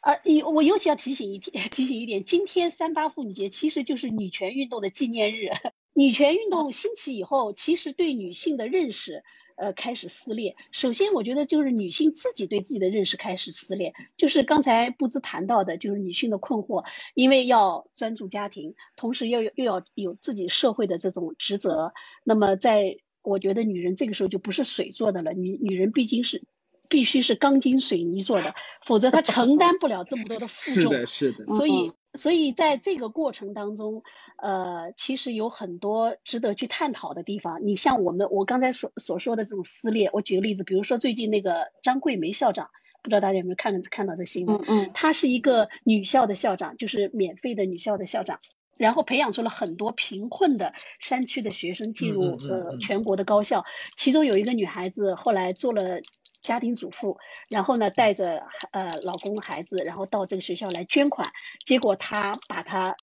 [0.01, 0.19] 呃，
[0.51, 5.51] 我尤其要提醒一提提醒一点，今天三八妇女节其实就是女权运动的纪念日。
[5.93, 9.23] 女权运动兴起以后，其实对女性的认识。
[9.57, 10.55] 呃，开始撕裂。
[10.71, 21.91] 首先，我觉得就是女性自己对自己的认识开始撕裂，就是刚才布兹谈到的，就是女性的困惑，因为要专注家庭，同时又又要有自己社会的这种职责。
[22.23, 26.43] 那么，在我觉得女人这个时候就不是水做的了，女女人毕竟是
[26.87, 28.53] 必须是钢筋水泥做的，
[28.85, 30.93] 否则她承担不了这么多的负重。
[30.93, 31.45] 是的，是的。
[31.47, 31.91] 所以。
[32.17, 34.03] 所以在这个过程当中，
[34.37, 37.65] 呃，其实有很多值得去探讨的地方。
[37.65, 42.69] 你像我们我刚才所所说的这种撕裂，我举个例子，比如说最近那个张桂梅校长，
[43.01, 44.57] 不知道大家有没有看看到这新闻？
[44.57, 48.39] 嗯嗯，她是一个女校的校长，就是免费的女校的校长。
[48.79, 53.65] 然后培养出了很多贫困的山区的学生进入呃全国的高校，
[53.97, 55.99] 其中有一个女孩子后来做了
[56.41, 57.17] 家庭主妇，
[57.49, 61.31] 然后呢带着呃老公孩子，然后到这个学校来捐款，
[61.65, 62.95] 结果她把他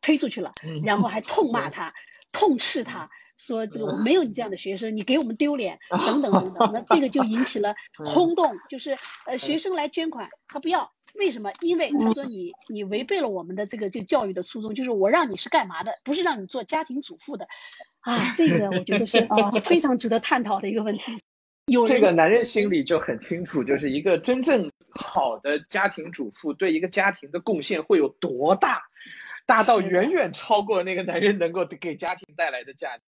[0.00, 0.52] 推出去了，
[0.84, 1.92] 然后还 痛骂他。
[2.32, 7.74] 痛斥他说：“这个我没有你这样的学生，你给我们丢脸， 等等等等。”那这个就引起了
[8.06, 11.50] 轰动，就是呃学生来捐款，他不要，为什么？
[11.60, 17.48] 因为他说你你违背了我们的这个这教育的初衷，就是我让你是干嘛的，不是让你做家庭主妇的。
[17.98, 19.26] 啊，这个我觉得是
[19.64, 21.16] 非常值得探讨的一个问题。
[21.70, 28.82] 有这个男人心里就很清楚，就是一个真正好的家庭主妇对一个家庭的贡献会有多大。
[29.46, 33.02] 大到远远超过那个男人能够给家庭带来的价值。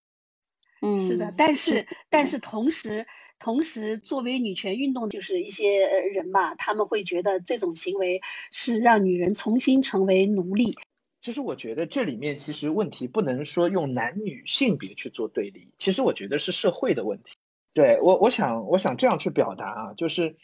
[0.80, 3.06] 嗯，是的，但是但是同时
[3.38, 8.20] 同时，作为女权运动，就是一些人吧，他们会觉得这种行为
[8.50, 10.74] 是让女人重新成为奴隶。
[11.20, 17.30] 其实我觉得这里面其实问题不能说用男女性别去做对立，其实我觉得是社会的问题。
[17.74, 20.36] 对我，我想我想这样去表达啊，就是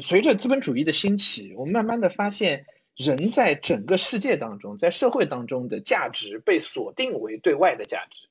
[0.00, 2.66] 随着资本主义的兴起，我们慢慢的发现。
[2.98, 8.28] 人在整个世界当中，在社会当中的价值被锁定为对外的价值，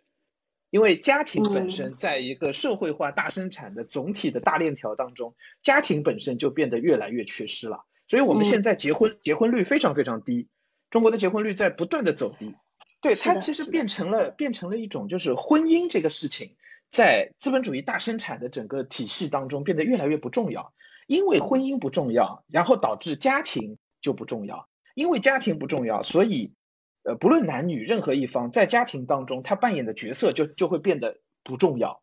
[0.72, 7.86] 因为家庭本身在一个社会化大生产的总体的大链条当中，家庭本身就变得越来越缺失了。
[8.10, 10.50] 所以我们现在结婚结婚率非常非常低，
[10.90, 12.54] 中国的结婚率在不断的走低。
[13.02, 16.58] 对它其实变成了变成了一种就是婚姻这个事情，
[16.92, 20.74] 在资本主义大生产的整个体系当中变得越来越不重要，
[21.08, 23.78] 因为婚姻不重要，然后导致家庭。
[24.00, 26.54] 就不重要，因为家庭不重要，所以，
[27.02, 32.02] 呃，不论男女，任何一方在家庭当中，他扮演的角色就就会变得不重要。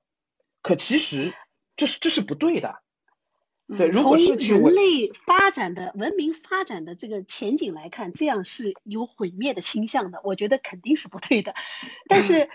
[0.61, 1.33] 可其实
[1.77, 2.83] 这是这是不对的。
[3.79, 10.21] 对，如果是人类发展的文明发展的这个前景来看，这样是有毁灭的倾向的。
[10.25, 11.55] 我觉得肯定是不对的。
[12.09, 12.51] 但是，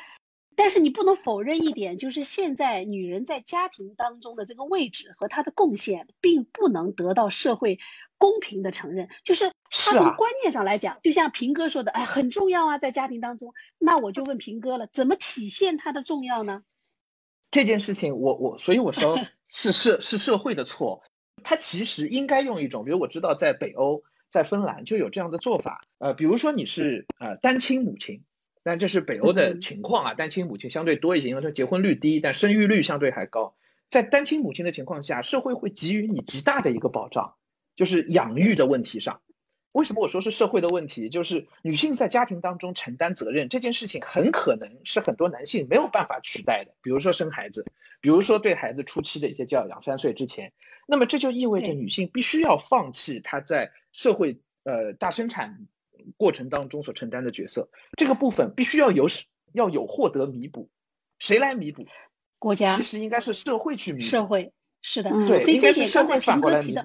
[0.59, 7.79] 但是你不能否认一点，就是现在女人在家庭当中的这个位置和她的贡献，并不能得到社会。
[8.17, 13.53] 公平的承认，就是她从观念上来讲，就像平哥说的，哎，很重要啊，在家庭当中。
[13.77, 16.63] 那我就问平哥了，怎么体现它的重要呢？
[17.49, 19.17] 这件事情，我我，所以我说
[19.47, 21.01] 是社是社会的错。
[21.41, 25.79] 他其实应该用一种，比如我知道在北欧，在芬兰就有这样的做法。
[25.99, 28.21] 呃，比如说你是呃单亲母亲，
[28.63, 33.55] 但这是北欧的情况啊，单亲母亲相对多一些，因为它结婚率低，但生育率相对还高。
[33.89, 37.35] 在单亲母亲的情况下，社会会给予你极大的一个保障。
[37.75, 39.21] 就是养育的问题上，
[39.71, 41.07] 为什么我说是社会的问题？
[41.07, 46.73] 就是女性在家庭当中承担责任这件事情，很可能是很多男性没有办法取代的。
[46.81, 47.65] 比如说生孩子，
[48.01, 50.51] 比如说对孩子初期的一些教养，三岁之前，
[50.87, 55.65] 那么这就意味着女性必须要放弃她在社会呃大生产
[56.17, 59.07] 过程当中所承担的角色，这个部分必须要有
[59.53, 60.69] 要有获得弥补，
[61.17, 61.85] 谁来弥补？
[62.37, 64.05] 国家其实应该是社会去弥补。
[64.05, 66.83] 社会是的，对，所以这点刚才平哥提到。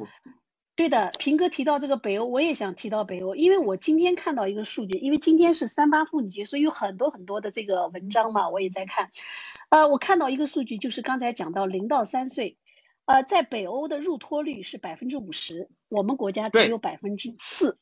[0.76, 9.12] 对的，平哥提到这个北欧，我也想提到北欧，因为我今天看到一个数据，因为今天是三八妇女节，所以有很多很多的这个文章嘛，我也在看。
[9.68, 12.56] 呃，我看到一个数据，就是刚才讲到零到三岁，
[13.04, 17.78] 呃，在北欧的入托率是百分之五十，我们国家只有百分之四。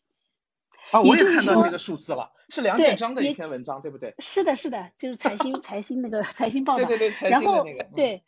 [0.92, 4.14] 啊，我也看到这个数字了，是梁建章的一篇文章，对不对？
[4.18, 6.84] 是的，是的，就是财新 财新那个财新报道。
[6.84, 7.84] 对对对，财新的那个。
[7.96, 8.22] 对，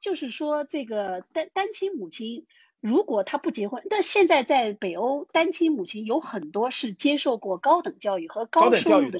[0.00, 2.46] 就是说这个单单亲母亲。
[2.80, 9.18] 如果他不结婚，但现在在北欧，单亲母亲有很多是接受过高等教育和高收入的。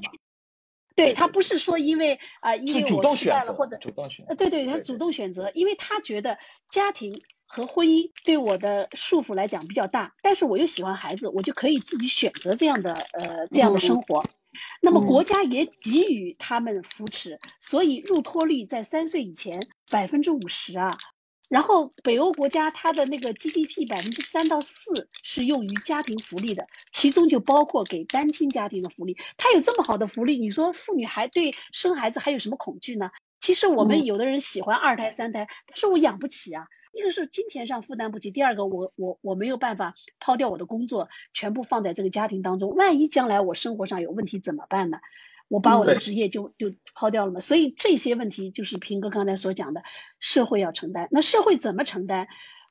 [0.95, 14.25] 对他不是说因为啊，因为我失败了或者主动选呃，对对，他主动选择，因为他觉得家庭和婚姻对我的束缚来讲比较大，但是我又喜欢孩子，我就可以自己选择这样的呃这样的生活。
[14.81, 20.97] 那么国家也给予他们扶持，所以入托率在三岁以前百分之五十啊。
[21.51, 29.17] 然后北欧国家它的那个 GDP 百分之三到四是用于家庭福利的，其中就包括给单亲家庭的福利。
[29.37, 33.11] 它有这么好的福利，你说妇女还对生孩子还有什么恐惧呢？
[33.41, 36.67] 其实我们有的人喜欢二胎三胎，但是我养不起啊。
[36.95, 44.99] 一个是金钱上负担不起，第二个我我我没有办法抛掉我的工作，全部放在这个家庭当中，万一将来我生活上有问题怎么办呢？
[45.49, 49.83] 我把我的职业就就抛掉了嘛，所以这些问题就是平哥刚才所讲的，
[50.19, 51.07] 社会要承担。
[51.11, 52.29] 那社会怎么承担？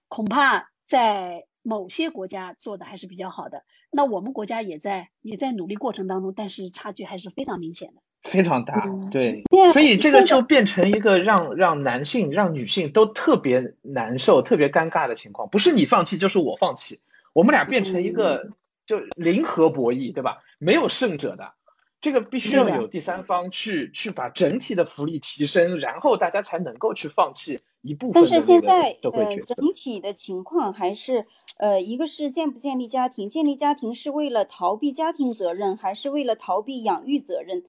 [0.08, 3.64] 恐怕在某些国家做的还是比较好的。
[3.92, 8.88] 那我们国家也在也在努力过程当中，但是差距还是非常明显的，非常大。
[9.12, 15.48] 对，所以这个就变成一个让让男性、让女性都特别难受、特别尴尬的情况。
[15.50, 17.00] 不是你放弃，就是我放弃，
[17.34, 18.50] 我们俩变成一个
[18.86, 20.38] 就零和博弈，对吧？
[20.58, 21.54] 没有胜者的。
[22.02, 28.22] 这个必须要有第三方去去把整体的福利提升，然后大家才能够去放弃一部分。
[28.22, 31.24] 但是现在呃，整体的情况还是
[31.58, 37.64] 呃，一个是建不建立家庭，建立家庭是为了逃避家庭责任，还是为了逃避养育责任？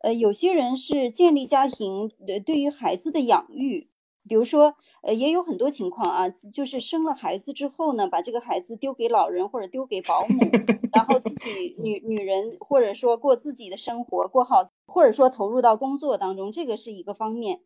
[0.00, 3.88] 呃，有些人是建立家庭，呃，对于孩子的养育。
[4.28, 10.28] 比如说，呃，也有很多情况啊，就是生了孩子之后呢，把这个孩子丢给老人或者丢给保姆，
[10.92, 17.62] 然后自己女女人或者说过自己的生活，过好，或者说投入到工作当中，这个是一个方面。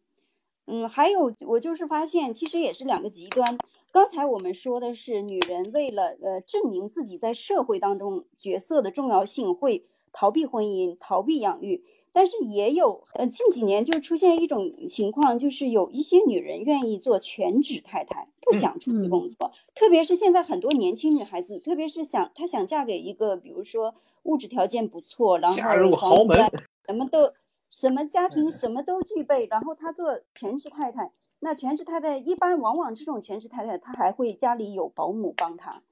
[0.67, 3.59] 嗯，还有我就是发现，其实也是两个极端。
[3.93, 11.85] 刚才我们说的是，女人为了呃证明自己在社会当中角色的重要性，会逃避婚姻，逃避养育。
[12.15, 19.51] 但是也有，呃，近几年就出现一种情况，就是有一些女人愿意做全职太太，不想出去工作。
[19.75, 26.39] 特别是现在很多年轻女孩子，特别是想她想嫁给一个，比如说物质条件不错，然后嫁入豪门，
[26.87, 27.33] 什么都
[27.69, 31.11] 什么家庭什么都具备，然后她做全职太太。
[31.41, 35.83] 那全职太太一般往往这种全职太太，她还会家里有保姆帮她，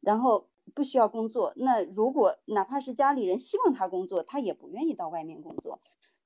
[0.00, 0.46] 然后。
[0.74, 5.80] 不需要工作，那如果哪怕是家里人希望他工作，他也不愿意到外面工作。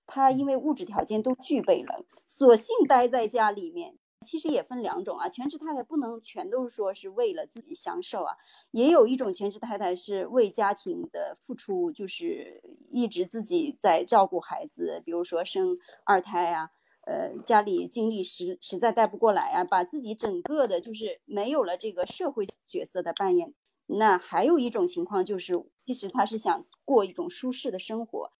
[0.07, 3.98] 他因为物质条件都具备了，索性待在家里面。
[4.27, 8.35] 其实也分两种啊，全职太太不能全都是说是为了自己享受啊，
[8.72, 16.70] 也有一种全职太太是为家庭的付出，就是一直自己在照顾孩子，比如说生二胎啊，
[17.07, 23.55] 呃，家里精力实实在带不过来啊，把自己整个的就是没有了这个社会角色的扮演。
[23.90, 28.33] 那还有一种情况就是，其实他是想过一种舒适的生活，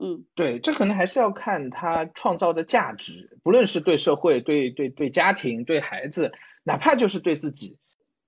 [0.00, 6.32] 嗯，对，这可能还是要看他创造的价值，不论是对社会、对对对家庭、对孩子，
[6.64, 7.76] 哪怕就是对自己，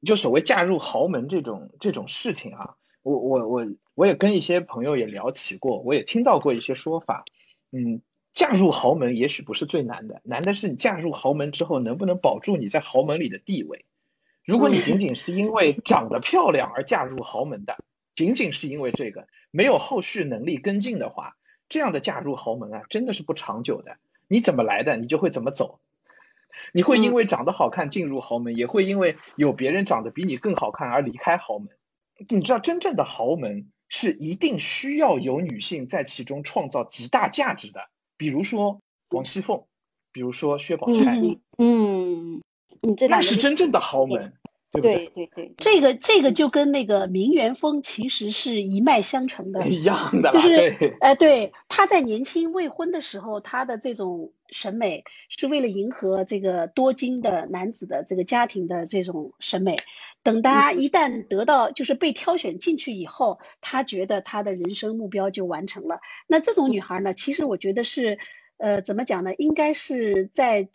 [0.05, 7.25] 就所谓嫁入豪门这种这种事情啊，我我我我也跟一些朋友也聊起过，我也听到过一些说法，
[7.71, 8.03] 嗯，
[8.35, 13.87] 嫁入豪门也许不是最难的，难的是你嫁入豪门之后能不能保住你在豪门里的地位。
[14.45, 17.77] 如果你仅仅是因为长得漂亮而嫁入豪门的，
[18.15, 21.37] 仅仅是因为这个没有后续能力跟进的话，
[21.69, 23.97] 这样的嫁入豪门啊，真的是不长久的。
[24.27, 25.79] 你怎么来的，你就会怎么走。
[26.73, 31.69] 你会因为长得好看进入豪门，也会因为有别人长得比你更好看而离开豪门。
[32.29, 39.65] 你知道，真正的豪门是一定需要有女性在其中创造极大价值的，比如说王熙凤，
[40.13, 41.21] 比如说薛宝钗，
[41.59, 42.43] 嗯。
[43.09, 44.21] 那是真正的豪门，
[44.73, 45.07] 对不对？
[45.07, 59.77] 对对对，这个这个就跟那个名媛风其实是一脉相承的，一样的，就是哎，对，他在年轻未婚的时候，他的这种审美是为了迎合这个多金的男子的这个家庭的这种审美。
[60.25, 66.01] 等他一旦得到就是被挑选进去以后，他觉得他的人生目标就完成了。
[66.27, 68.19] 那这种女孩呢，其实我觉得是，
[68.57, 69.33] 呃，怎么讲呢？
[69.35, 70.69] 应该是在。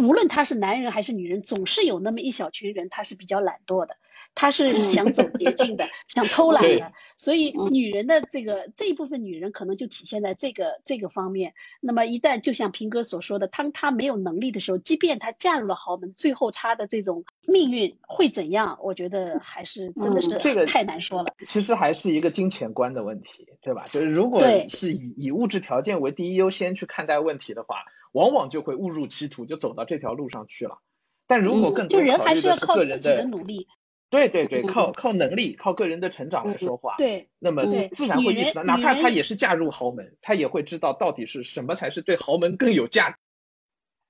[0.00, 3.96] 无论他是男人还是女人，总是有那么一小群人，他是比较懒惰的，
[4.34, 6.92] 他是想走捷径的，想偷懒的。
[7.16, 11.52] 所以，女人的这个这一部分女人，可能就体现在这个这个方面。
[11.80, 18.78] 那么，一旦就像平哥所说的，当她没有能力的时候，即便她嫁入了豪门，最后她的这种命运会怎样？
[18.82, 21.34] 我觉得还是真的是这个太难说了。
[21.44, 23.86] 其实还是一个金钱观的问题，对吧？
[23.90, 27.76] 就是如果是以以物质条件为第一优先去看待问题的话。
[28.12, 30.78] 往往就会误入歧途，就走到这条路上去了。
[31.26, 33.66] 但如果更多考虑的是个人的努力，
[34.10, 43.18] 对对对，靠靠能力，靠个人的成长来说话，对，那么自然会意识到，哪怕他也是嫁入豪门，他也会知道到底是什么才是对豪门更有价。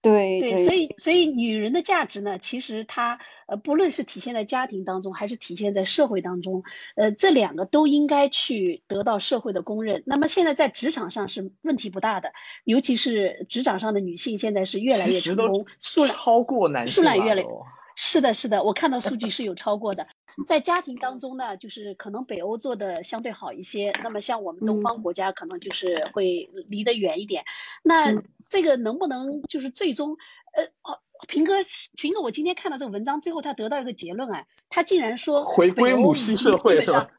[0.02, 6.64] 对对，所以所以女人的价值呢，其实她呃，不论是体现在家庭当中，还是体现在社会当中，
[6.96, 10.02] 呃，这两个都应该去得到社会的公认。
[10.04, 12.32] 那么现在在职场上是问题不大的，
[12.64, 17.48] 尤其是职场上的女性现在是越来越成功，数量超过男性，数量越来越
[17.94, 20.06] 是的，是的，我看到数据 是有超过的。
[20.46, 27.44] 在家庭当中呢，就是可能北欧做的相对好一些，那么像我们东方国家可能就是会离得远一点。
[27.82, 28.14] 那
[28.52, 30.18] 这个能不能就是最终，
[30.52, 31.54] 呃，哦，平哥，
[31.96, 37.10] 平哥，我今天看到这个文章，最后他得到一个结论啊，他竟然说回归母系社会了？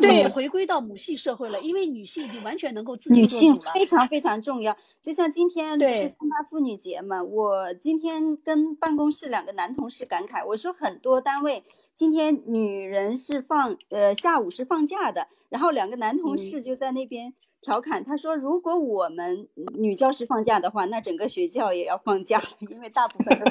[0.00, 4.76] 对， 回归到母系社会了，因为女性已经完全能够自女性非常非常重要。
[5.00, 11.64] 就像今天是三八妇女节嘛，我今天跟办公室两个男同事感慨，我说很多单位
[11.96, 17.34] 今天女人是放呃下午是放假的，然后两个男同事就在那边。
[17.62, 19.48] 调侃他说：“如果我们
[19.78, 23.46] 女教师放假的话，那整个学校也要放假了，因为大部分都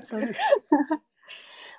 [0.00, 0.34] 是。”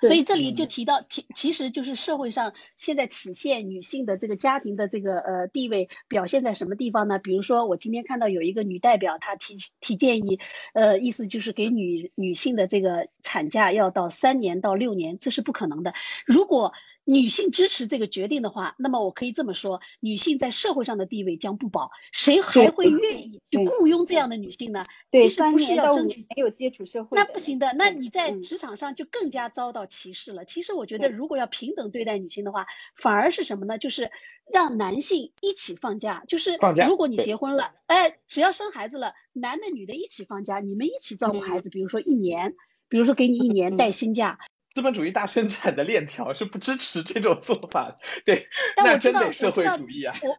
[0.02, 7.18] 所以这里就提到，提其实就是社会上现在体现女性的这个家庭的这个呃地位表现在什么地方呢？
[7.18, 10.40] 比如说我今天看到有一个女代表，她提提建议，
[10.72, 15.92] 呃，意思就是给女女性的这个产假要到三年到六年，这是不可能的。
[16.24, 16.72] 如果
[17.10, 21.90] 女性支持这个决定的话，那么我可以这么说，女性在社会上的地位将不保。
[22.12, 24.84] 谁还会愿意去雇佣这样的女性呢？
[25.10, 27.72] 对，三年到五年没有接触社会，那不行的。
[27.76, 30.44] 那你在职场上就更加遭到歧视了。
[30.44, 33.76] 其实我觉得，如果要平等对待女性的话，反而是什么呢？
[33.76, 34.12] 就是
[34.52, 36.22] 让男性一起放假。
[36.28, 36.56] 就是
[36.86, 41.70] 如果你结婚了，哎，只要生孩子了，男的女的一起放假，你们一起照顾孩子。
[41.70, 42.54] 比如说一年，
[42.88, 44.38] 比如说给你一年带薪假。
[44.74, 48.42] 资本主义大生产的链条 是不支持这种做法， 对，
[48.76, 50.14] 那真得社会主义啊。
[50.22, 50.38] 我，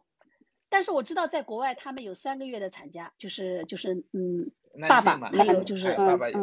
[0.70, 4.50] 但是我知道在国外他们有三个月的产假，就是就是嗯，
[4.88, 5.90] 爸爸还有就是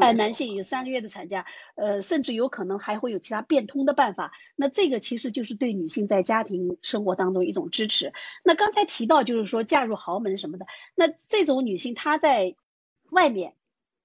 [0.01, 4.33] 哎，男性有三个月的产假，呃，甚至有可能还会有其他变通的办法。
[4.55, 8.13] 那这个其实就是对女性在家庭生活当中一种支持。
[8.45, 12.55] 那刚才提到就是说嫁入豪门什么的，那这种女性她在
[13.11, 13.55] 外面。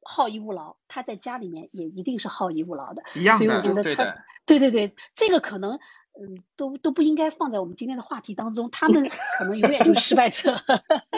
[0.06, 3.46] 好逸恶劳，他在家里面也一定是好逸恶劳的，一样的。
[3.48, 5.80] 所以我觉得他，对对对，这个可能，
[6.20, 8.70] 嗯，都都不应该放在我们今天的话题当中。
[8.72, 10.54] 他们可能永远就是失败者，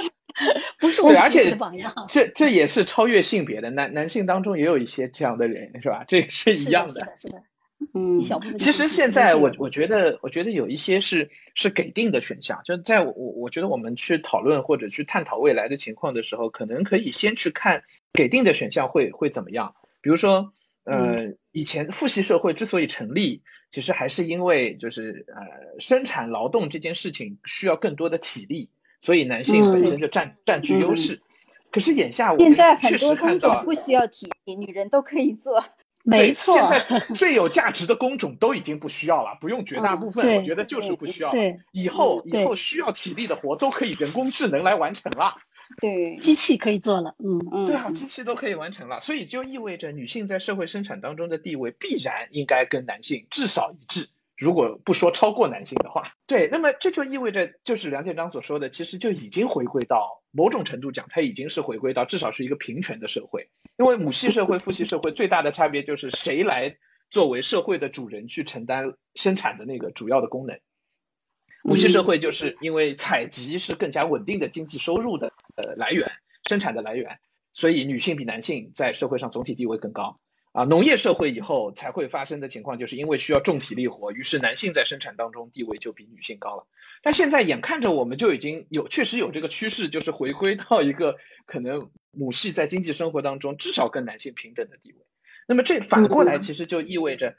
[0.80, 1.94] 不是我们的榜样。
[2.10, 6.04] 这这也是超越性别的，男男性当中也有一些这样的人，是吧？
[6.08, 6.94] 这也是一样的。
[6.94, 7.44] 是的，是的。
[7.93, 8.21] 嗯，
[8.57, 19.73] 其实现在我我觉得，我觉得有一些是是给定的选项，就在我我我觉得我们去讨论或者去探讨未来的情况的时候，可能可以先去看给定的选项会会怎么样。
[20.01, 20.53] 比如说，
[20.86, 28.69] 呃，以前父系社会之所以成立，其实还是因为就是呃生产劳动这件事情需要更多的体力，
[29.01, 31.19] 所以男性本身就占占据优势。
[31.71, 35.63] 可是眼下我们确实看到不需要体力，女人都可以做。
[36.06, 41.34] 没错，现在最有价值的工种都已经不需要了，不用绝大部分，我觉得就是不需要。
[41.34, 41.39] 了，
[41.72, 45.34] 以后以后需要体力的活都可以人工智能来完成了。
[45.82, 47.16] 对，机器可以做了。
[47.18, 54.08] 嗯嗯，对啊，机器都可以完成了，所以就意味着女性在社会生产当中的地位必然应该跟男性至少一致。
[54.38, 63.50] 如果不说超过男性的话，对，那么这就意味着，就是梁建章所说的，其实就已经回归到某种程度讲，它已经是回归到至少是一个平权的社会。
[63.78, 66.76] 因为母系社会、父系社会最大的差别就是谁来
[67.10, 70.60] 作为社会的主人去承担生产的那个主要的功能。
[71.64, 76.12] 母系社会就是因为采集是更加稳定的经济收入的呃来源，
[76.48, 77.20] 生产的来源，
[77.54, 80.16] 所以女性比男性在社会上总体地位更高。
[80.56, 86.66] 啊，农业社会以后才会发生的情况，就是因为需要重体力活，于是男性在生产当中地位就比女性高了。
[87.03, 94.99] 但现在眼看着我们就已经有确实有这个趋势，就是回归到一个可能母系在经济生活当中至少跟男性平等的地位。
[95.45, 97.36] 那么这反过来其实就意味着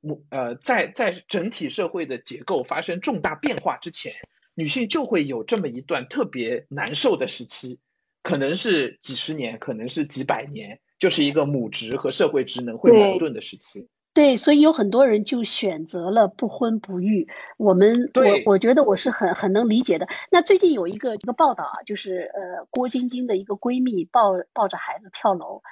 [0.00, 4.14] 母呃在在整体社会的结构发生重大变化之前，
[4.54, 7.80] 女性就会有这么一段特别难受的时期，
[8.22, 10.78] 可能是几十年，可能是几百年。
[11.00, 17.26] 就是一个母职和社会职能会矛盾的时期，对，所以有很多人就选择了不婚不育。
[17.56, 20.06] 我们我我觉得我是很很能理解的。
[20.30, 25.62] 那最近有一个一个报道啊，就是呃郭晶晶的一个闺蜜抱抱着孩子跳楼，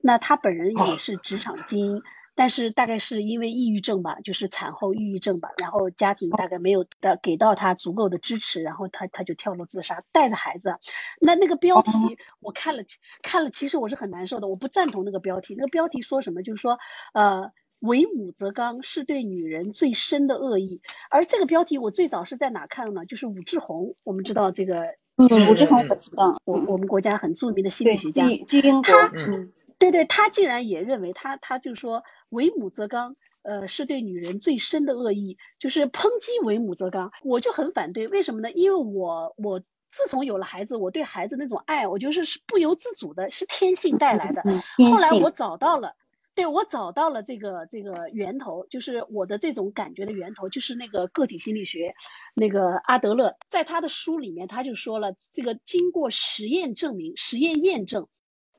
[0.00, 2.02] 那她本人也是职场精英。
[2.38, 10.76] 但是大概是因为抑郁症吧，就是产后抑郁症吧，然后家庭大概没有的给到他足够的支持，然后他他就跳楼自杀，带着孩子。
[11.20, 11.90] 那那个标题
[12.38, 12.84] 我看了
[13.22, 15.56] 看了，其实我是很难受的，我不赞同那个标题。
[15.56, 16.44] 那个标题说什么？
[16.44, 16.78] 就是说，
[17.12, 20.80] 呃，为母则刚是对女人最深的恶意。
[21.10, 23.04] 而这个标题我最早是在哪看的呢？
[23.04, 29.52] 就是武志红，我们知道这个，嗯，武志红我知道，我我们国家很著名的心理学家，居英国，嗯。
[29.78, 38.08] 对对，他竟然也认为他，他就说为母则刚，呃，是对女人最深的恶意，就是抨击为母则刚，我就很反对。
[38.08, 38.50] 为什么呢？
[38.52, 44.42] 因为我我自从有了孩子，我对孩子那种爱，我就是是不由自主的，是天性带来的。
[44.90, 45.94] 后来我找到了，
[46.34, 51.94] 对我找到了这个这个源头，就是我的这种感觉的源头，就是那个个体心理学，
[52.34, 58.08] 那个阿德勒在他的书里面他就说了，这个经过实验证明，实验验证。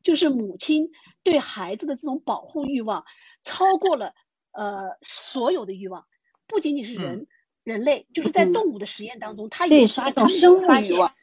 [0.01, 0.91] 就是母亲
[1.23, 3.03] 对孩子的这种保护欲望，
[3.43, 4.15] 超过了
[4.51, 6.05] 呃所有的欲望，
[6.47, 7.27] 不仅仅是人
[7.63, 11.13] 人类，就是在动物的实验当中，它也是一种生物欲望。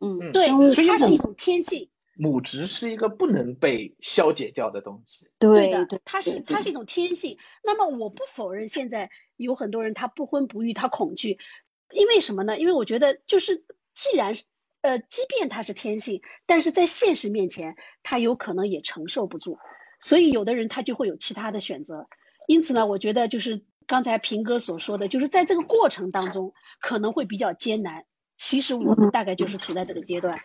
[0.00, 0.48] 嗯，对，
[0.86, 1.88] 它是一种天性。
[2.16, 5.28] 母职是一个不能被消解掉的东西。
[5.38, 7.38] 对的，它是它是一种天性。
[7.62, 11.38] 那么我不否认，现在有很多人他不婚不育，他恐惧，
[11.92, 12.58] 因为什么呢？
[12.58, 13.64] 因为我觉得就是
[13.94, 14.36] 既然。
[14.82, 19.58] 呃，即便他是天性，但是在现实面前，他有可能也承受不住，
[20.00, 22.06] 所以有的人他就会有其他的选择，
[22.46, 28.04] 因此呢，我觉得就是刚才平哥所说的，就是在这个过程当中可能会比较艰难。
[28.36, 30.38] 其实我们大概就是处在这个阶段，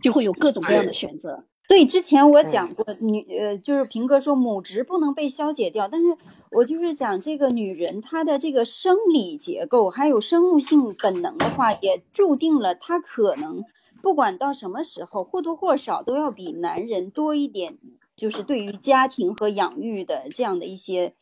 [0.00, 1.44] 就会有各种各样的选择。
[1.66, 6.16] 所以之前我讲过，女呃，就是平哥说母职不能被消解掉，但是
[6.54, 13.64] 我就是讲这个女人她的这个生理结构还有生物性本能的话，也注定了她可能
[14.02, 17.78] 不管到什么时候，或多或少都要比男人多一点，
[18.14, 21.14] 就是对于家庭和养育的这样的一些，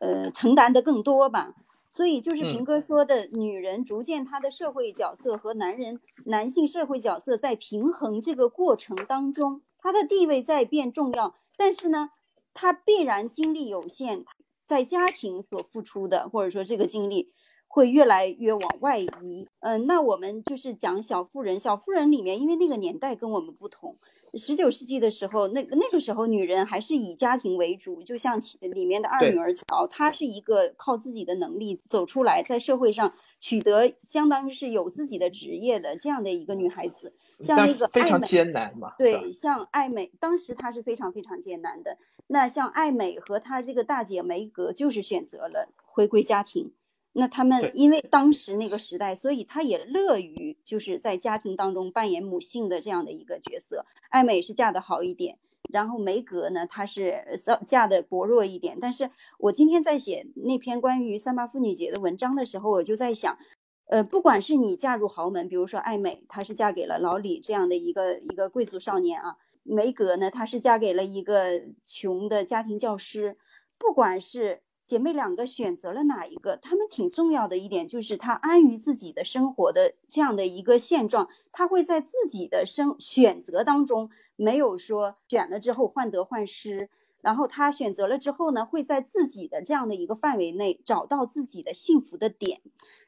[0.00, 1.54] 呃，承担的更多吧。
[1.88, 11.36] 所以就是平哥说的，女人逐渐她的社会角色和男人男性社会角色在平衡这个过程当中，她的地位在变重要。
[11.56, 12.10] 但是呢，
[12.52, 14.24] 她必然精力有限，
[14.64, 17.30] 在家庭所付出的，或者说这个经历
[17.74, 19.48] 会越来越往外移。
[19.58, 23.96] 嗯，那我们就是讲小妇人，小妇人里面，因为那个年代跟我们不同。
[24.34, 37.12] 十九世纪的时候，那那个时候女人还是以家庭为主，就像里面的二女儿乔，她是一个靠自己的能力走出来，在社会上取得相当于是有自己的职业的这样的一个女孩子。
[37.40, 38.94] 像那个非常艰难嘛。
[38.96, 41.98] 对，像艾美，当时她是非常非常艰难的。
[42.28, 46.72] 那像艾美和她这个大姐梅格，就是选择了回归家庭。
[47.16, 53.86] 那他们因为当时那个时代，所以他也乐于就是在家庭当中扮演母性的这样的一个角色。
[54.10, 55.38] 艾美是嫁得好一点，
[55.72, 58.76] 然后梅格呢，她是嫁的薄弱一点。
[58.80, 63.38] 但是我今天在写那篇关于三八妇女节的文章的时候，我就在想，
[63.86, 73.36] 呃，不管是你嫁入豪门，比如说艾美，她是嫁给了老李这样的一个一个贵族少年啊，梅格呢，她是嫁给了一个穷的家庭教师，
[73.78, 74.62] 不管是。
[74.84, 76.56] 姐妹两个选择了哪一个？
[76.58, 86.90] 她们挺重要的一点就是，她安于自己的生活的这样的一个现状，她会在自己的生选择当中没有说选了之后患得患失，
[87.22, 92.60] 然后她选择了之后呢，会在自己的这样的一个范围内找到自己的幸福的点，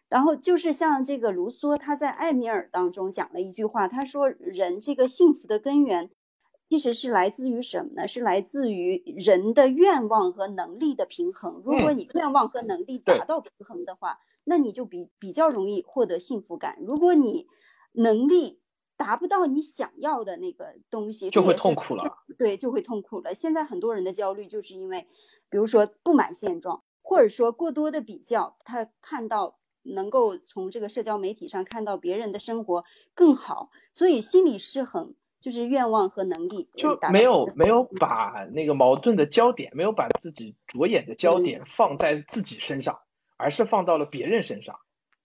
[0.08, 6.10] 然后就是像这个卢梭他在《艾米尔》当中讲了一句话，他说人这个幸福的根源。
[6.68, 8.08] 其实是来自于什么呢？
[8.08, 11.62] 是来自于人的愿望和能力的平衡。
[11.64, 16.78] 如果你愿望和能力达到平衡的话，那你就比比较容易获得幸福感。
[16.80, 17.46] 如果你
[17.92, 18.60] 能力
[18.96, 22.04] 达不到你想要的那个东西，就会痛苦了。
[22.36, 23.32] 对，就会痛苦了。
[23.32, 25.06] 现在很多人的焦虑就是因为，
[25.48, 35.14] 比如说不满现状，或者说过多的比较，他看到能够从这个社交媒体上看到别人的生活更好，所以心理失衡。
[35.40, 42.98] 就是愿望和能力就没有没有把那个矛盾的焦点，没有把自己着眼的焦点放在自己身上，
[43.36, 44.76] 而是放到了别人身上，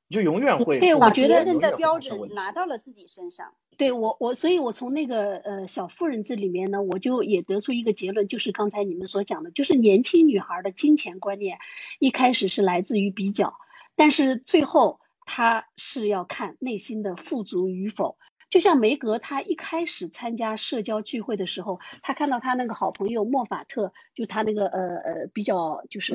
[0.10, 3.54] 就永远会对我觉得人的标准拿到了自己身上。
[3.78, 11.58] 对我我所以，我从那个呃小妇人这里面呢，我就也得出一个结论，就是刚才你们所讲的，就是年轻女孩的金钱观念
[11.98, 13.56] 一开始是来自于比较，
[13.96, 18.18] 但是最后她是要看内心的富足与否。
[18.52, 26.14] 就像梅格，他一开始参加社交聚会的时候，他看到他那个好朋友莫法特，就他那个呃呃比较就是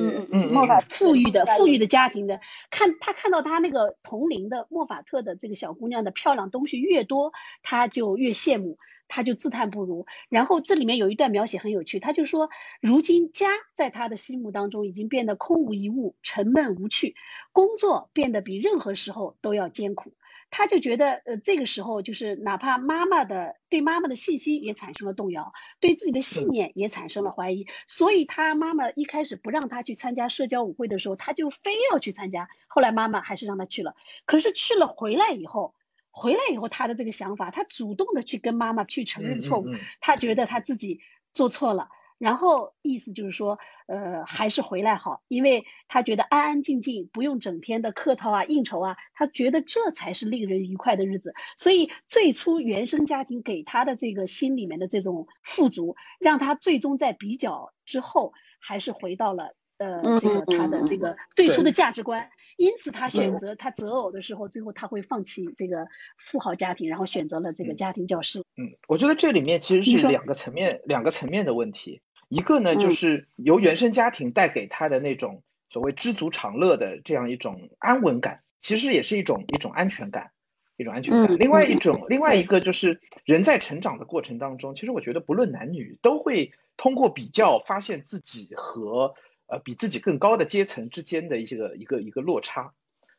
[0.50, 2.38] 莫法富裕的富裕的家庭的，
[2.70, 7.32] 看他看到他那个同龄的莫法特的这个小姑娘的漂亮东西越多，
[7.62, 8.76] 他就越羡慕，
[9.08, 10.04] 他就自叹不如。
[10.28, 12.50] 然后这里面有一段描写很有趣，他就说，
[12.82, 17.14] 如今家在他的心目当中已经变得空无一物，沉闷无趣，
[17.52, 20.12] 工作变得比任何时候都要艰苦。
[20.50, 32.48] 他就觉得，呃，这个时候就是哪怕妈妈的对妈妈的信心也产生了动摇，对自己的信念也产生了怀疑，所以他妈妈一开始不让他去参加社交舞会的时候，他就非要去参加。
[32.68, 33.94] 后来妈妈还是让他去了，
[34.24, 35.74] 可是去了回来以后，
[36.10, 39.66] 回来以后他的这个想法，他主动的去跟妈妈去承认错误，
[40.00, 41.00] 他觉得他自己
[41.32, 41.88] 做错了。
[42.18, 51.34] 然后意思就是说，呃，还是回来好，因为他觉得安安静静，不用整天的客套啊、应酬啊，他觉得这才是令人愉快的日子。
[51.58, 62.30] 所以最初原生家庭给他的这个心里面的这种富足，让他最终在比较之后，还是回到了呃这个他的这个最初的价值观。
[62.56, 65.86] 因此他选择他择偶的时候，最后他会放弃这个
[66.18, 68.42] 富豪家庭，然后选择了这个家庭教师。
[68.56, 72.00] 嗯，我觉得这里面其实是两个层面、两个层面的问题。
[72.28, 80.32] 一个呢，就是由原生家庭带给他的那种所谓知足常乐的这样一种安稳感，其实也是一种一种安全感，
[80.76, 81.36] 一种安全感。
[81.38, 89.14] 另外一种，另外一个就是人在成长的过程当中，其实我觉得不论男女都会通过比较发现自己和
[89.46, 92.72] 呃比自己更高的阶层之间的一些个一个一个落差，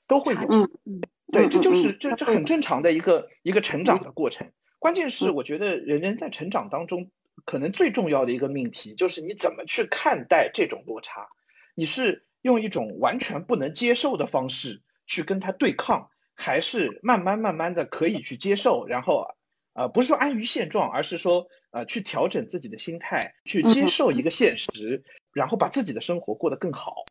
[0.06, 0.42] 都会有。
[0.50, 1.02] 嗯嗯，
[1.32, 4.52] 对，这就是这这很正常的一个一个成长的过程。
[4.80, 7.10] 关键是我觉得人人在成长当中。
[7.46, 11.28] 可能最重要的一个命题就是你怎么去看待这种落差，
[11.76, 19.28] 你是用一种完全不能接受的方式去跟他对抗，还是慢慢慢慢的可以去接受，然后，
[19.74, 27.06] 呃，不是说安于现状，而是说，呃，去调整自己的心态，去接受一个现实，然后把自己的生活过得更好。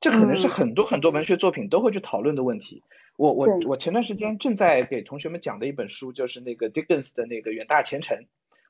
[0.00, 2.82] 这可能是很多很多文学作品都会去讨论的问题。
[3.16, 8.18] 我我我前段时间正在给同学们讲的一本书，就是那个 Dickens 的那个《远大前程》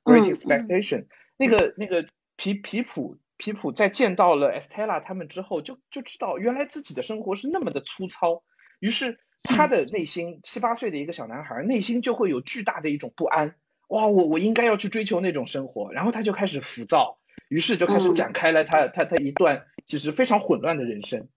[0.04, 1.06] （Great Expectation）。
[1.36, 8.42] 那个那个皮皮普皮普在见到了 Estella 他们之后，就就知道原来自己的生活是那么的粗糙。
[8.80, 13.54] 于是他的内心七八岁的一个小男孩内心就会有巨大的一种不安。
[13.88, 17.18] 哇，我我应该要去追求那种生活，然后他就开始浮躁。
[17.48, 21.28] 于是就开始展开了他他他一段其实非常混乱的人生，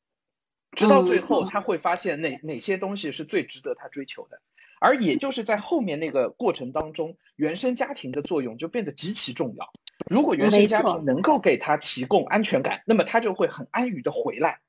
[0.72, 4.42] 直到最后他会发现哪哪些东西是最值得他追求的，
[4.86, 9.68] 而也就是在后面那个过程当中，原生家庭的作用就变得极其重要。
[10.08, 14.60] 如果原生家庭能够给他提供安全感，那么他就会很安于的回来；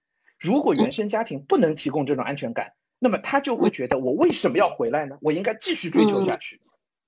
[0.41, 5.19] 如果原生家庭不能提供这种安全感，那么他就会觉得我为什么要回来呢？
[5.21, 6.63] 我应该继续追求下去。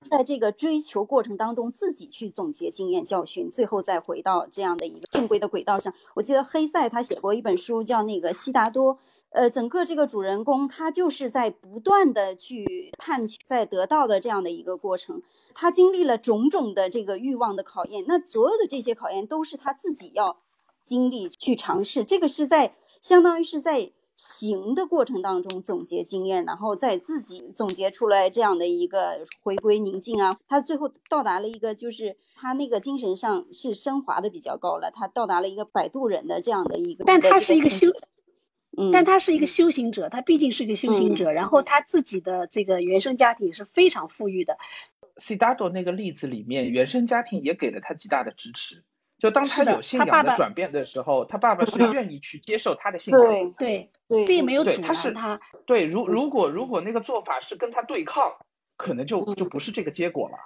[0.07, 5.91] 在这个追求过程当中，自己去总结经验教训，最后再回到这样的一个正规的轨道上。
[6.13, 8.95] 我记得黑塞他写过一本书，叫那个《悉达多》。
[9.29, 15.21] 呃，整个这个主人公他就是在不断的去探取，在得到的这样的一个过程。
[15.53, 20.37] 他经历了种种的这个欲望的考验，那所有的这些考验都是他自己要
[20.83, 22.03] 经历去尝试。
[22.03, 23.91] 这个是在相当于是在。
[24.21, 37.05] 行的过程当中总结经验，然后在自己总结出来这样的一个回归宁静啊，他最后到达了一个就是他那个精神上是升华的比较高了，他到达了一个摆渡人的这样的一个。
[37.05, 37.87] 但他是一个修，
[38.79, 44.57] 嗯，但他是一个修行者，他毕竟是一个修行者，然后他自己的这个原生家庭是非常富裕的。
[45.17, 48.83] C 达多那个例子里面，原生家庭也给了他极大的支持。
[49.17, 55.41] 就当他有信仰的转变的时候，他爸爸 是愿意去接受他的信仰，对对对，并没有阻拦他。
[55.65, 58.31] 对，如如果如果那个做法是跟他对抗，
[58.77, 60.37] 可能就就不是这个结果了。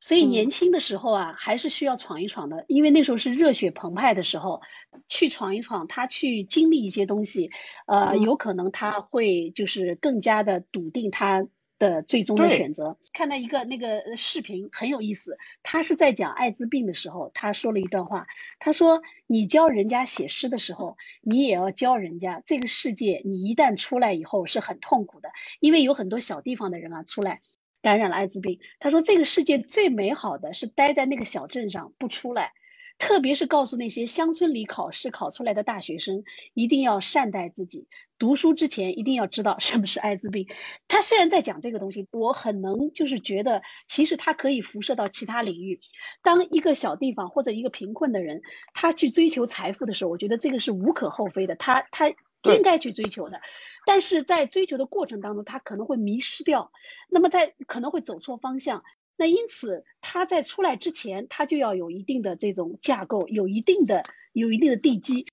[0.00, 4.60] 所以年轻的时候啊，还是需要闯一闯的，因为那时候是热血澎湃的时候，
[5.08, 7.50] 去闯一闯，他去经历一些东西，
[7.86, 11.46] 呃，有可能他会就是更加的笃定他。
[11.80, 18.26] 的最终的选择，看到一个那个视频很有意思，他是在讲艾滋病的时候，他说了一段话，
[18.58, 25.28] 他说：“你教人家写诗的时候，你也要教人家这个世界，你一旦出来以后是很痛苦的，
[25.60, 27.42] 因为有很多小地方的人啊出来
[27.82, 28.58] 感染了艾滋病。
[28.80, 32.52] 他说这个世界最美好的是待在那个小镇上不出来。”
[32.98, 36.24] 特别是告诉那些乡村里考试考出来的大学生，
[36.54, 37.86] 一定要善待自己。
[38.18, 40.48] 读书之前一定要知道什么是艾滋病。
[40.88, 45.78] 他虽然在讲这个东西，我很能就是觉得，其实他可以辐射到其他领域。
[46.24, 48.42] 当一个小地方或者一个贫困的人，
[48.74, 52.12] 他去追求财富的时候，我觉得这个是无可厚非的，他他
[52.44, 53.40] 应该去追求的。
[53.86, 56.72] 但是在追求的过程当中，他可能会迷失掉，
[57.08, 58.84] 那么在可能会走错方向。
[59.16, 65.26] 那因此，他在出来之前，他就要有一定的这种架构，有一定的、有一定的地基，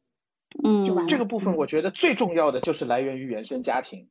[0.63, 1.09] 嗯，就完了。
[1.09, 4.09] 这个部分，我觉得最重要的就是来源于原生家庭，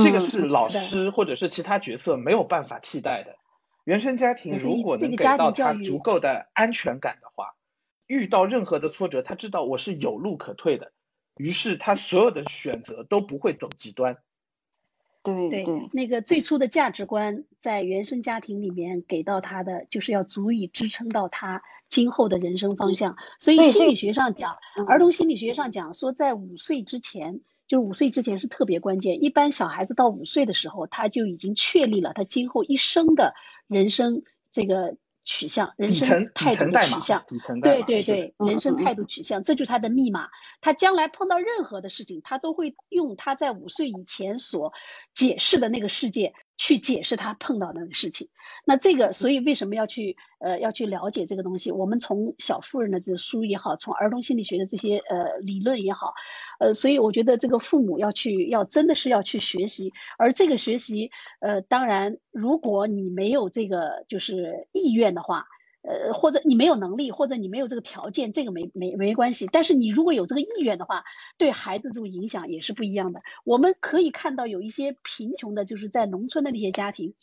[0.00, 3.34] 这个是老师或者是其他角色没有办法替代的。
[3.84, 7.54] 原生家庭如果能给到他足够的安全感的话，
[8.08, 10.92] 遇到任何的挫折，他知道我是有路可退的，
[11.36, 14.16] 于是他所有的选择都不会走极端。
[15.22, 23.16] 对对，那个最初的价值观在原生家庭里面给到他的，就是要足以支撑到他今后的人生方向。
[23.40, 24.56] 所以心理学上讲，
[24.86, 29.24] 儿童心理学上讲说，在五岁之前，就是五岁之前是特别关键。
[29.24, 33.34] 一般小孩子到五岁的时候，他就已经确立了他今后一生的
[33.66, 34.22] 人生
[34.52, 34.96] 这个。
[35.26, 37.22] 取向，人生态度的取向，
[37.60, 40.28] 对对对，人生态度取向，这就是他的密码。
[40.62, 44.72] 他将来碰到任何的事情，他都会用他在五岁以前所
[45.12, 46.32] 解释的那个世界。
[46.58, 48.28] 去解释他碰到那个事情，
[48.64, 51.70] 那这个，所以为什么要去呃要去了解这个东西？
[51.70, 56.14] 我们从小妇人的这书也好，从儿童心理学的这些呃理论也好，
[56.58, 65.46] 呃，所以我觉得这个父母要去要真的是要去学习，而这个学习，呃，当然如果你没有这个就是意愿的话。
[65.86, 69.48] 呃，或者你没有能力，或者你没有这个条件，这个没没没关系。
[69.52, 71.04] 但是你如果有这个意愿的话，
[71.38, 73.22] 对孩子这种影响也是不一样的。
[73.44, 77.14] 我们可以看到有一些贫穷的，就是在农村的那些家庭，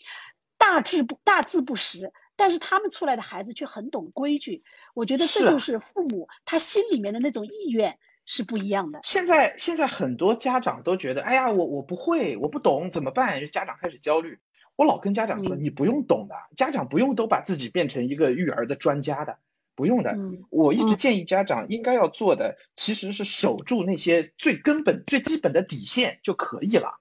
[0.57, 4.64] 大字不大字不识，但是他们出来的孩子却很懂规矩。
[4.93, 9.01] 我觉得这就是父母他心里面的那种意愿是不一样的。
[9.03, 13.45] 现在现在很多家长都觉得，哎呀，我我不会，我不懂怎么办？
[13.51, 14.39] 家长开始焦虑。
[14.76, 19.38] 我老跟家长说，你不用懂的，家长不用都把自己变成一个育儿的专家的，
[19.76, 20.17] 不用的。
[20.49, 26.99] 我一直建议家长应该要做的，其实是守住那些最根本、最基本的底线就可以了。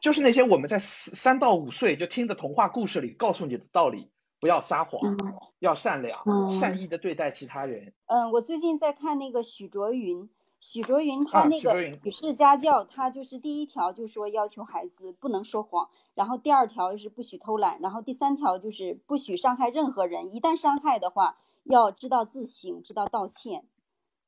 [0.00, 5.16] 就是那些我们在三到五岁就听的童话故事里告诉你的道理：不要撒谎，
[5.58, 7.92] 要善良，善意的对待其他人。
[8.06, 10.28] 嗯，我最近在看那个许卓云。
[10.60, 23.64] 许卓云他那个语式家教，他就是第一条就说要求孩子不能说谎，然后第二条是不许偷懒，然后第三条就是不许伤害任何人，一旦伤害的话，要知道自省，知道道歉。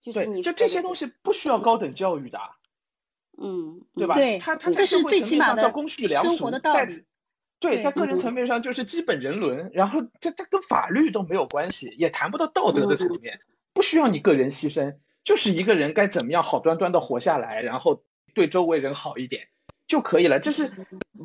[0.00, 2.38] 就是你就这些东西不需要高等教育的，
[3.36, 4.14] 嗯，对吧？
[4.14, 6.88] 对，他他这是最起码的公序良俗，在
[7.58, 13.38] 对，在个人层面上就是基本人伦，然后这这跟法律都没有关系，也谈不到道德的层面，
[13.74, 14.96] 不需要你个人牺牲。
[15.22, 18.02] 就是一个人该怎么样好端端的活下来，然后
[18.34, 19.46] 对周围人好一点
[19.86, 20.40] 就可以了。
[20.40, 20.70] 这是，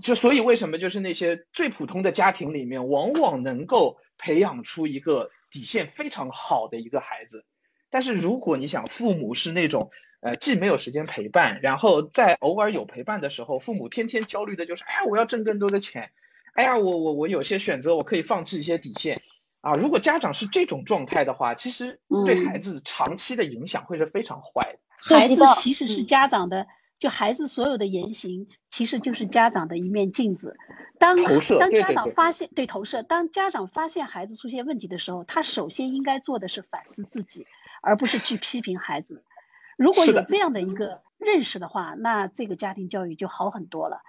[0.01, 7.45] 就所以为什么就是那些最普通的家庭里面，往往能够培养出一个底线非常好的一个孩子。
[7.89, 9.89] 但是如果你想父母是那种，
[10.21, 16.11] 呃，既没有时间陪伴，然后在偶尔有陪伴的时候，父母天天焦虑的就是，哎呀，我要挣更多的钱，
[16.55, 19.21] 哎呀，我我我有些选择我可以放弃一些底线。
[19.65, 24.79] 啊，如果家长是这种状态的话，其实对孩子长期的影响会是非常坏的。
[24.95, 26.67] 孩子其实是家长的，
[26.99, 30.55] 就孩子所有的言行其实就是家长的一面镜子。
[30.99, 31.17] 当
[31.59, 37.47] 当家长发现对投射，当家长发现孩子出现问题的时候，他首先应该做的是反思自己，
[37.81, 39.23] 而不是去批评孩子。
[39.77, 44.03] 如果有这样的一个认识的话，那这个家庭教育就好很多了。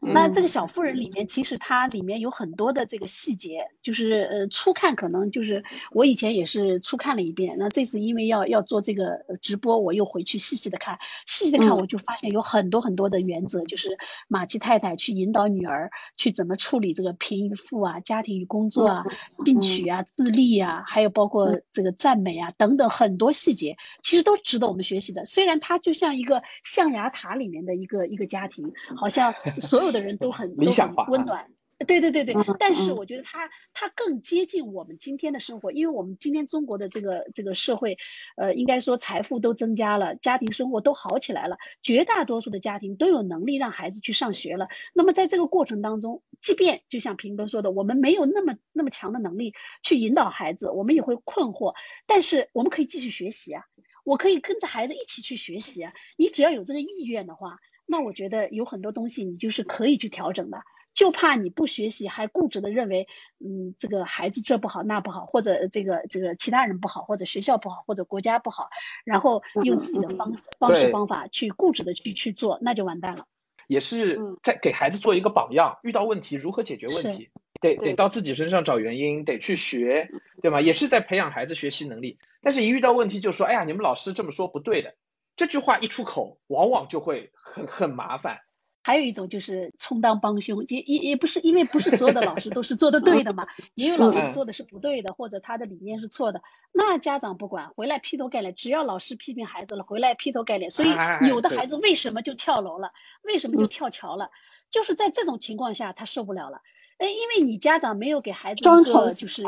[0.00, 5.62] 那这个小妇人里面，其实它里面有很多的这个细节，就是呃初看可能就是
[5.92, 19.04] 我以前也是初看了一遍，那这次因为要要做这个直播，我又回去细细的看，细细的看，我就发现有很多很多的原则，就是马奇太太去引导女儿去怎么处理这个贫与富啊、家庭与工作啊、
[19.44, 25.26] 进取啊、自立啊，还有包括这个赞美啊等等很多细节，其实都值得我们学习的。
[25.26, 31.50] 虽然它就像一个象牙塔里面的一个一个家庭，好像所所有的人都很理想化、温暖，
[31.86, 32.34] 对对对对。
[32.58, 37.96] 但是我觉得他他更接近我们今天的生活，因为我们今天中国的这个这个社会，
[38.36, 44.68] 呃，应该说财富都增加了，家庭生活都好起来了，绝大多数的家庭都有能力让孩子去上学了。
[44.92, 51.74] 那么在这个过程当中，即便就像平哥说的，我们没有那么那么强的能力去引导孩子，我们也会困惑，
[52.06, 53.64] 但是我们可以继续学习啊，
[54.04, 55.94] 我可以跟着孩子一起去学习啊。
[56.18, 57.56] 你只要有这个意愿的话。
[57.90, 60.62] 那我觉得有很多东西你就是可以去调整的，
[60.94, 63.08] 就怕你不学习还固执的认为，
[63.40, 68.68] 嗯，这个孩子这不好那不好，或者这个这个其他人不好，或者学校不好，或者国家不好，
[69.04, 73.26] 然后用自己的方方式方法去固执的去去做，那就完蛋了。
[73.66, 77.28] 也是在给孩子做一个榜样，遇到问题如何解决问题，
[77.60, 80.08] 得得到自己身上找原因，得去学，
[80.42, 80.60] 对吗？
[80.60, 82.18] 也是在培养孩子学习能力。
[82.42, 84.94] 但是，一遇到问题就说，哎呀，你们老师这么说不对的。
[85.40, 88.40] 这句话一出口，往往就会很很麻烦。
[88.82, 96.42] 还有一种就是充当帮凶，也也也不是，因为不是所有的老师都是做的对的嘛， 也有老师做的是不对的，或者他的理念是错的。
[96.72, 100.70] 那家长不管，回来劈头盖脸，只要老师批评孩子了，回来劈头盖脸。
[100.70, 100.90] 所以
[101.26, 102.92] 有的孩子为什么就跳楼了？
[103.22, 104.30] 为什么就跳桥了？
[104.68, 106.60] 就是在这种情况下，他受不了了。
[106.98, 108.84] 哎，因为你家长没有给孩子一个
[109.14, 109.42] 就是，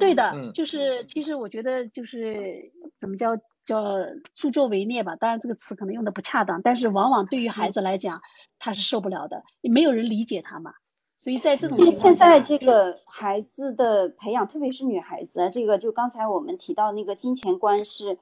[0.00, 3.36] 对的，就是其实我觉得就是怎么叫？
[3.66, 3.98] 叫
[4.34, 8.22] 助纣为虐吧，当然这个词可能用的不恰当，但是往往对于孩子来讲，
[8.58, 10.72] 他是受不了的，没有人理解他嘛。
[11.18, 18.18] 所以在这种现在这个孩子的培养，特别是女孩子，这个就刚才我们提到那个金钱观是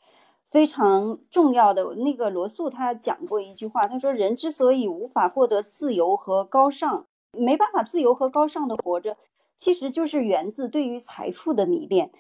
[0.46, 1.96] 非常重要的。
[1.96, 9.16] 那个罗素他讲过一句话，他说人之所以无法获得自由和高尚，没办法自由和高尚的活着，
[9.56, 12.12] 其实就是源自对于财富的迷恋。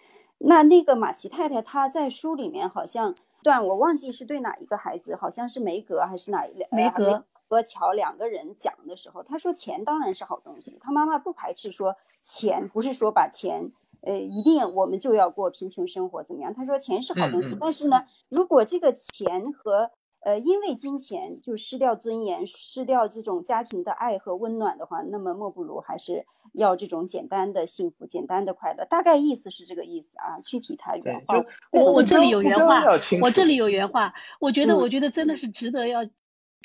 [0.46, 13.72] 那那个马奇太太，她在书里面好像段我忘记是对哪一个孩子，好像是梅格还是哪两梅格和乔两个人讲的时候，她说钱当然是好东西，她妈妈不排斥说钱，不是说把钱，
[14.02, 16.52] 呃，一定我们就要过贫穷生活怎么样？
[16.52, 19.90] 他说钱是好东西，但是呢，如果这个钱和
[20.24, 28.84] 呃，因为金钱就失掉尊严，失掉这种家庭的爱和温暖的话，那么莫不如还是要这种简单的幸福、简单的快乐。
[28.84, 31.44] 大概意思是这个意思啊，具体他原话。
[31.70, 32.82] 我我这里有原话，
[33.22, 36.04] 我这里有原话，我觉得我觉得真的是值得要。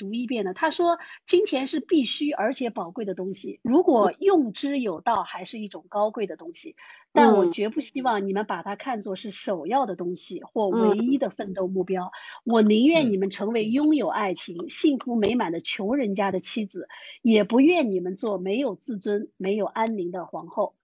[0.00, 6.74] 读一遍的，他说：“金钱是必须而且宝贵的东西，如果用之有道，还是一种高贵的东西。
[7.12, 12.10] 但我绝不希望你们把它看作是首要的东西或唯一的奋斗目标。
[12.44, 16.88] 我宁愿你们成为拥有爱情、幸福美满的穷人家的妻子，
[17.20, 20.74] 也不愿你们做没有自尊、没有安宁的皇后。”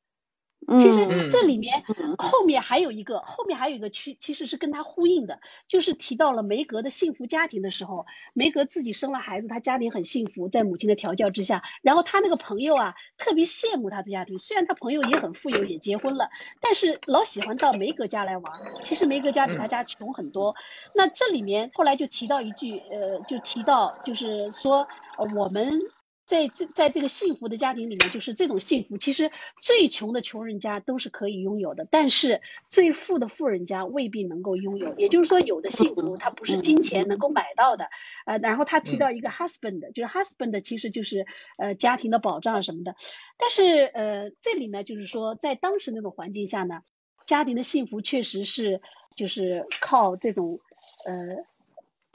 [0.79, 1.85] 其实这里面
[2.19, 5.39] 后面还有一个，后面还有一个区其实是跟他呼应的，
[5.69, 8.05] 就是提到了梅格的幸福家庭的时候，
[8.35, 16.29] 梅格自己生了孩子，他家庭很幸福，在母亲的调教之下，然后他那个朋友啊特别羡慕他的家庭，虽然他朋友也很富有，也结婚了，
[16.61, 18.45] 但是老喜欢到梅格家来玩。
[18.83, 20.55] 其实梅格家比他家穷很多。
[20.95, 24.89] 那这里面后来就提到一句，呃，就提到就是说
[25.37, 25.81] 我们。
[26.27, 29.31] 在这在这个幸福的家庭里面，就是这种幸福，其实
[29.63, 34.93] 最穷的穷人家都是可以拥有的，但是最富的富人家未必能够拥有。
[34.97, 37.89] 也就是说，有的幸福它不是金钱能够买到的。
[38.27, 41.25] 呃，然后他提到一个 husband，就是 husband 其实就是
[41.59, 42.97] 呃家庭的保障什么的。
[43.39, 46.83] 但是呃，这里呢，就是说在当时那种环境下呢，
[47.25, 48.81] 家庭的幸福确实是
[49.15, 50.59] 就是靠这种
[51.05, 51.45] 呃。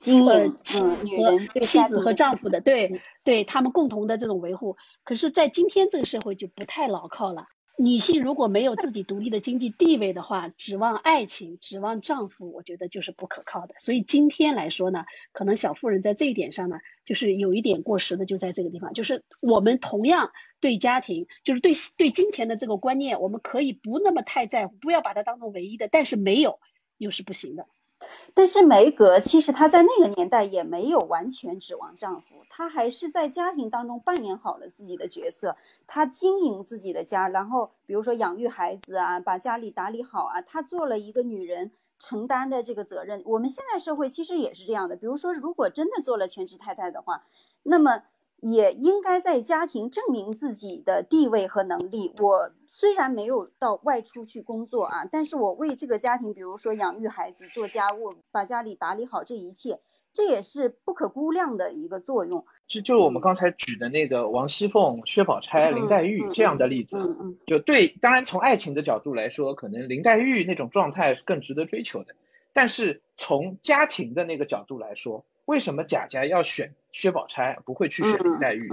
[0.02, 4.76] 经营，嗯，和妻子和丈夫的，对，对他们共同的这种维护。
[5.04, 7.46] 可是，在今天这个社会就不太牢靠了。
[7.78, 13.74] 女性如果没有自己独立的经济地位的话，指望爱情、指望丈夫，我觉得就是不可靠的。
[13.80, 26.60] 所以今天来说呢，可能小妇人在这一点上呢，就是有一点过时的，就在这个地方，就是我们同样对家庭，就是对对金钱的这个观念，我们可以不那么太在乎，不要把它当成唯一的，但是没有
[26.98, 27.66] 又是不行的。
[28.34, 43.22] 但是梅格其实她在那个年代也没有完全指望丈夫，她还是在家庭当中扮演好了自己的角色，她经营自己的家，然后比如说养育孩子啊，把家里打理好啊，她做了一个女人承担的这个责任。
[43.26, 47.24] 我们现在社会其实也是这样的，比如说如果真的做了全职太太的话，
[47.64, 48.04] 那么。
[48.42, 52.14] 也应该在家庭证明自己的地位和能力。
[52.22, 59.80] 我虽然没有到外出去工作啊，但是我为这个家庭，比如说养育孩子、做家务、把家里打理好，这一切，
[60.12, 62.44] 这也是不可估量的一个作用。
[62.68, 67.88] 就就我们刚才举的那个王熙凤、薛宝钗、林黛玉这样的例子，嗯嗯，就对。
[68.02, 72.16] 当然，从爱情的角度来说，可能林黛玉那种状态是更值得追求的。
[72.54, 78.72] 但是从家庭的那个角度来说，为什么贾家要选薛宝钗，不会去选林黛玉？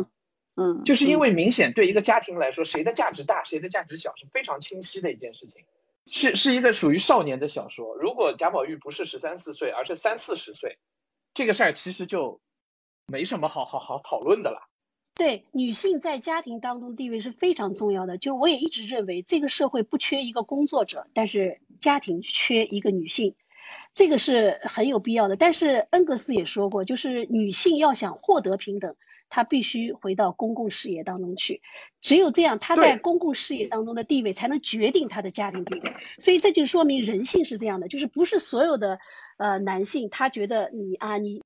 [0.55, 5.64] 嗯，就是因为明显对一个家庭来说，谁的价值大，谁的价值小是非常清晰的一件事情。
[6.07, 7.97] 是是一个属于少年的小说。
[7.97, 10.79] 如果贾宝玉不是十三四岁，而是三四十岁，
[11.35, 12.41] 这个事儿其实就
[13.09, 14.70] 没什么好好好讨论的了。
[15.16, 18.16] 对，女性在家庭当中地位是非常重要的。
[18.18, 23.35] 就我也一直认为，这个社会不缺一个工作者，但是家庭缺一个女性。
[23.95, 28.95] 这个是很有必要的，但是恩格斯也说过，就是女性要想获得平等，
[29.29, 31.61] 她必须回到公共事业当中去，
[32.01, 35.93] 只有这样，她在公共事业当中的地位才能决定她的家庭地位。
[36.19, 38.99] 所以这就说明人性是这样的，就是不是所有的
[39.37, 41.43] 呃男性他觉得你啊你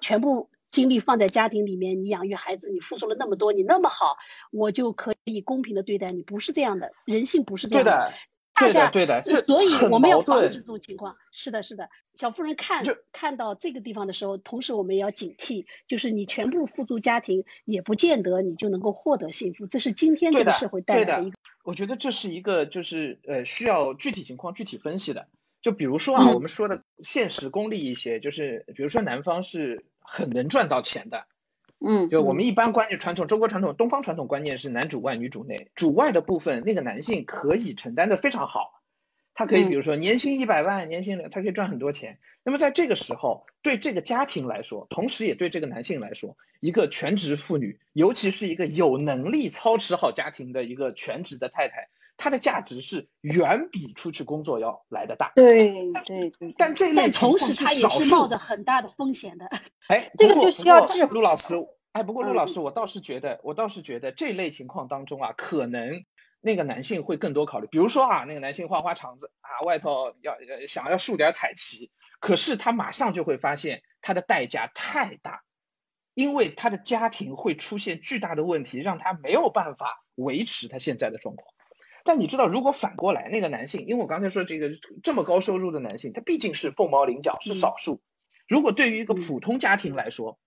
[0.00, 4.16] 全部精力放在家庭里面，你养育孩子，你付出了那么多，你那么好，
[4.50, 8.12] 我就可以公平的对待你，不是这样的，人性不是这样的。
[8.54, 11.16] 对的，对的，所以我们要防止这种情况。
[11.30, 19.66] 是的，是的，小妇人看看到这个地方的时候，同时我们也要警惕，就是你全部付诸家庭，也不见得你就能够获得幸福。
[19.66, 21.36] 这是今天这个社会带来的一个。
[21.64, 25.26] 我觉得这是一个，就是呃，需要具体情况具体分析的。
[25.62, 31.24] 就比如说啊，我们说的现实功利一些，就是比如说男方是很能赚到钱的。
[31.84, 38.82] 嗯，就我们一般观念传统，中国传统、东方传统观念是男主外女主内，主外的部分那个男性可以承担的非常好，
[39.34, 42.18] 他可以比如说年薪一百万，年薪他可以赚很多钱。
[42.44, 51.88] 那么在这个时候，对这个家庭来说，同时也对这个男性来说，一个全职妇女，尤其是一个有能力操持好家庭的一个全职的太太，
[52.22, 55.32] 她的价值是远比出去工作要来的大。
[55.34, 56.54] 对对对。
[56.56, 59.44] 但这类同时他也是冒着很大的风险的。
[59.88, 61.56] 哎，这个就需要智慧陆老师。
[61.90, 66.04] 哎，不过陆老师，我倒是觉得，我倒是觉得这类情况当中啊，可能
[66.40, 67.66] 那个男性会更多考虑。
[67.72, 70.36] 比如说啊，那个男性花花肠子啊，外头要
[70.68, 75.42] 想要树点彩旗，可是他马上就会发现他的代价太大，
[76.14, 81.51] 因为他的家庭会出现巨大的问题，让他没有办法维持他现在的状况。
[82.04, 84.70] 但你知道，如果反过来，那个男性，因为我刚才说这个
[85.02, 88.00] 这么高收入的男性，他毕竟是凤毛麟角，是少数。
[88.48, 90.38] 如果对于一个普通家庭来说，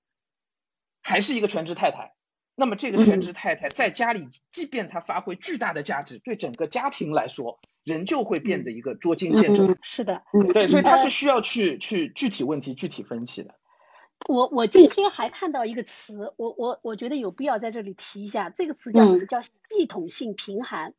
[1.01, 2.13] 还是一个全职太太，
[2.55, 9.75] 那么这个全职太太在家里，即便她发挥巨大的价值，对整个家庭来说，仍旧会变得一个捉襟见肘。
[9.81, 13.55] 是的，对，所以他是需要去去具体问题具体分析的。
[14.27, 19.25] 我我今天还看到一个词，我我我觉得有必要在这里提一下，这个词叫什么？
[19.25, 20.93] 叫系统性贫寒。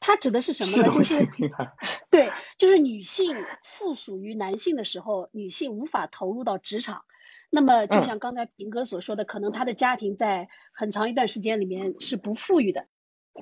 [0.00, 0.94] 它指的是什么呢？
[0.94, 1.28] 就是
[2.10, 7.04] 对，就是女性附属于男性的时候，女性无法投入到职场。
[7.50, 12.86] 那么，就像刚才平哥所说的，可能他的家庭在很长一段时间里面是不富裕的。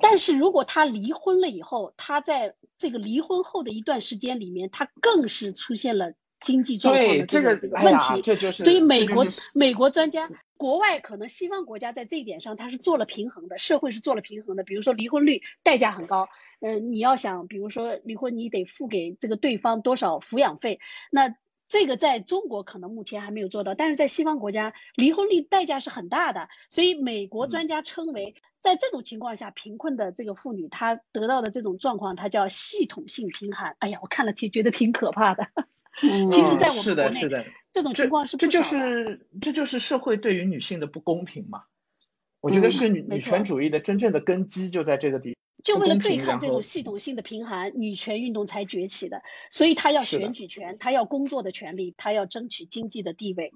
[0.00, 8.22] 但是如果他离婚了以后，他在这个离婚后的一段时间里面，他更是出现了经济状况的这个问题。
[8.22, 9.24] 这就是所以美国
[9.54, 14.62] 美国专家，国外可能西方国家在这一点上他是做了平衡的，社会是做了平衡的。
[14.62, 16.28] 比如说离婚率代价很高，
[16.60, 20.80] 嗯，你要想，比如说离婚，你得付给这个对方多少抚养费，
[21.10, 21.34] 那。
[21.68, 26.48] 这个在中国可能目前还没有做到，但是在西方国家，离婚率代价是很大的。
[26.68, 33.74] 所以美国专家称为，在这种情况下，贫困的这个妇女她得到的这种状况，它叫系统性贫寒。
[33.80, 35.48] 哎呀，我看了挺觉得挺可怕的。
[35.98, 41.62] 其实，在我们国内，这种情况是这就是这就是社会对于女性的不公平嘛？
[42.40, 45.36] 我觉得是女女权主义的真正的根基就在这个地方。
[45.64, 49.22] 就为了对抗这种系统性的贫寒，女权运动才崛起的。
[49.50, 53.52] 所以她要选举权，她要工作的权利，她要争取经济的地位。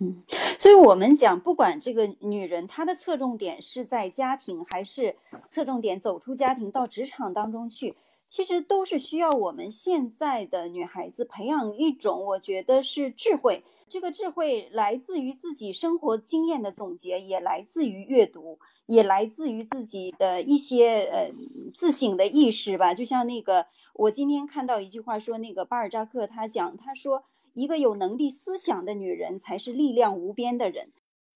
[0.00, 0.22] 嗯，
[0.58, 5.16] 所以我们讲，不管这个女人她的侧重点是在家庭，还是
[5.48, 7.94] 侧重点走出家庭到职场当中去，
[8.30, 13.64] 其实都是需要我们现在的女孩子培养一种，我觉得是智慧。
[13.88, 21.32] 这个智慧来自于自己生活经验的总结，也来自于阅读，也来自于自己的一些呃
[21.74, 22.94] 自省的意识吧。
[22.94, 30.92] 就像那个，我今天看到一句话说，那个巴尔扎克他讲，他说一个有能力思想的女人才是力量无边的人。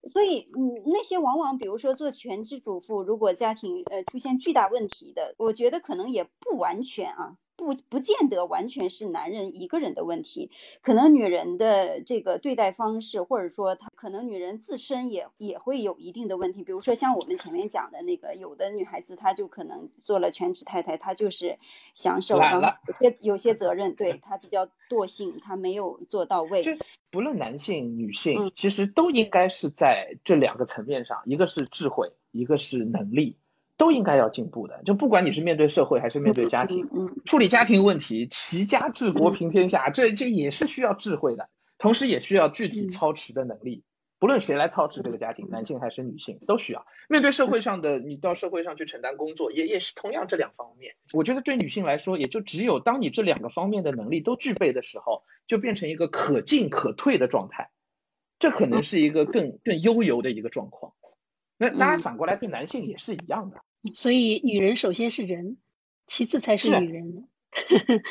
[0.07, 7.37] 所以，嗯，那些往往比如说做全职主妇，如果家庭呃出现巨大问题的，我觉得可能也不完全啊。
[7.57, 10.51] 不，不见得完全是男人一个人的问题，
[10.83, 16.63] 可能女人的这个对待方式，或者说她可能女人自身也也会有一定的问题。
[16.63, 21.59] 比如说像我们前面讲的那个，有的女孩子她就可能做了全职太太，她就是
[21.95, 26.63] 享受，然后有些有些责任，对她比较惰性，她没有做到位。
[26.63, 26.73] 就
[27.11, 33.37] 不论男性女性，其实都应该是在这两个层面上，一个是智慧，一个是能力。
[33.77, 36.87] 都应该要进步的，就不管你是面对社会还是面对家庭，
[37.25, 41.49] 处理家庭问题，齐家治国平天下，这这也是需要智慧的，
[41.79, 43.83] 同时也需要具体操持的能力。
[44.21, 46.87] 不论谁来操持这个家庭，男性还是女性，都需要。
[47.09, 50.95] 面对社会上的，你到社会上去承担工作，也也是同样这两方面。
[51.13, 57.69] 我觉得对女性来说，也就只有当你这两个方面的能力都具备的时候，就变成一个可进可退的状态，
[58.39, 60.95] 这可能是一个更更悠游的一个状况。
[61.57, 63.63] 那当然，反过来对男性也是一样的。
[63.95, 65.57] 所以，女人首先是人，
[66.07, 67.29] 其次才是女人。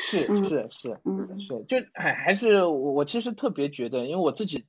[0.00, 4.64] 是 是是，嗯是，就还还是我我其实特别觉得，因为我自己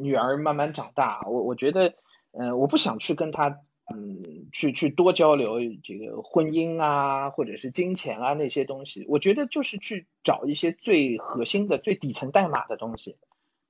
[0.00, 1.92] 女儿慢慢长大，我我觉得，
[2.30, 3.48] 嗯，我不想去跟她，
[3.92, 9.04] 嗯，去去多交流这个婚姻啊，或者是金钱啊那些东西。
[9.08, 13.16] 我觉得就是去找一些最核心的、最底层代码的东西。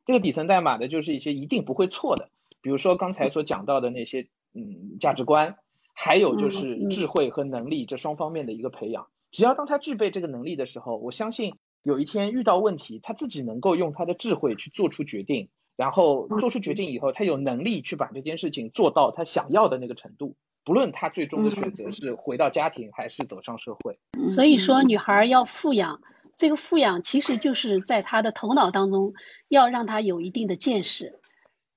[0.04, 2.28] 这个底层代码的就是一些一定不会错的，
[2.60, 5.56] 比如说刚才所讲到的那些，嗯，价值观。
[5.94, 20.34] 还有就是智慧和能力这双方面的一个培养，只要当他具备这个能力的时候，我相信有一天遇到问题，他自己能够用他的智慧去做出决定，然后做出决定以后，他有能力去把这件事情做到他想要的那个程度，
[20.64, 23.98] 不论他最终的选择是回到家庭还是走上社会。
[24.26, 26.00] 所以说，女孩要富养，
[26.38, 29.12] 这个富养其实就是在她的头脑当中
[29.48, 31.20] 要让她有一定的见识，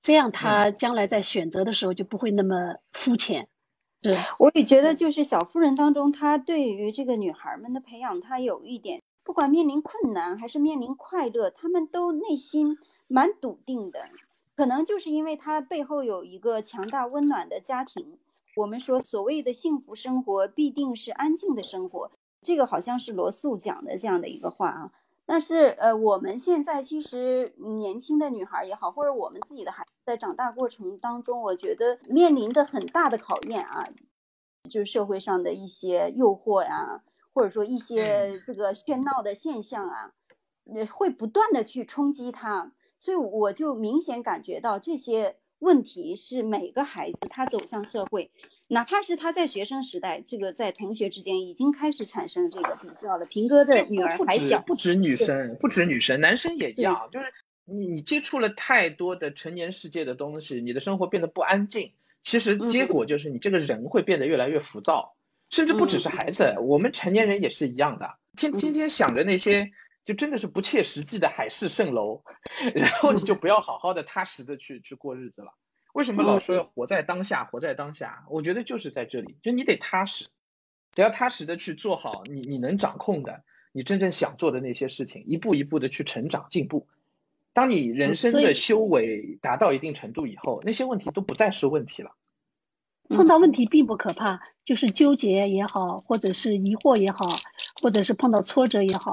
[0.06, 3.48] 这样他将来在选择的时候就不会那么肤浅。
[4.38, 12.78] 我也觉得，就是小妇人当中，她对于这个女孩们的培养，她有一点，不管面临困难还是面临快乐，她们都内心
[13.08, 14.08] 蛮笃定的。
[14.54, 18.16] 可能就是因为她背后有一个强大温暖的家庭。
[18.54, 22.12] 我们说，所谓的幸福生活，必定是安静的生活。
[22.42, 24.92] 这个好像是罗素讲的这样的一个话啊。
[25.28, 33.82] 但是，呃，我们现在其实年轻的女孩也好，或者我们自己的孩子在长大过程当中，我觉得面临的很大的考验啊，
[34.70, 37.02] 就是社会上的一些诱惑呀，
[37.34, 40.12] 或者说一些这个喧闹的现象啊，
[40.92, 48.30] 会不断的去冲击她，所以我就明显感觉到这些问题是每个孩子他走向社会。
[48.68, 53.24] 哪怕是他在学生时代，这个在同学之间已经开始产生这个比较了。
[53.26, 57.08] 平哥的女儿还小，不止女生，不止女生，男生也一样。
[57.12, 57.26] 就是
[57.64, 61.92] 你你接触了太多的成年世界的东西，你的生活变得不安静。
[62.22, 65.14] 其实结果就是你这个人会变得越来越浮躁，
[65.50, 68.16] 甚至不只是孩子，我们成年人也是一样的。
[68.36, 69.70] 天天天想着那些
[70.06, 72.22] 就真的是不切实际的海市蜃楼，
[72.74, 75.52] 然后你就不要好好的踏实的去去过日子了。
[75.92, 77.44] 为什么老说要活在当下？
[77.44, 80.28] 活在当下，我觉得就是在这里，就你得踏实，
[80.94, 83.42] 得要踏实的去做好你你能掌控的，
[83.72, 86.86] 你真正想做的那些事情，一步一步的去成长进步。
[87.52, 92.12] 当你人生的修为达到一定程度以后，那些问题都不再是问题了。
[93.08, 97.18] 碰到问题并不可怕，就是纠结也好，或者是疑惑也好，
[97.82, 99.10] 或者是碰到挫折也好，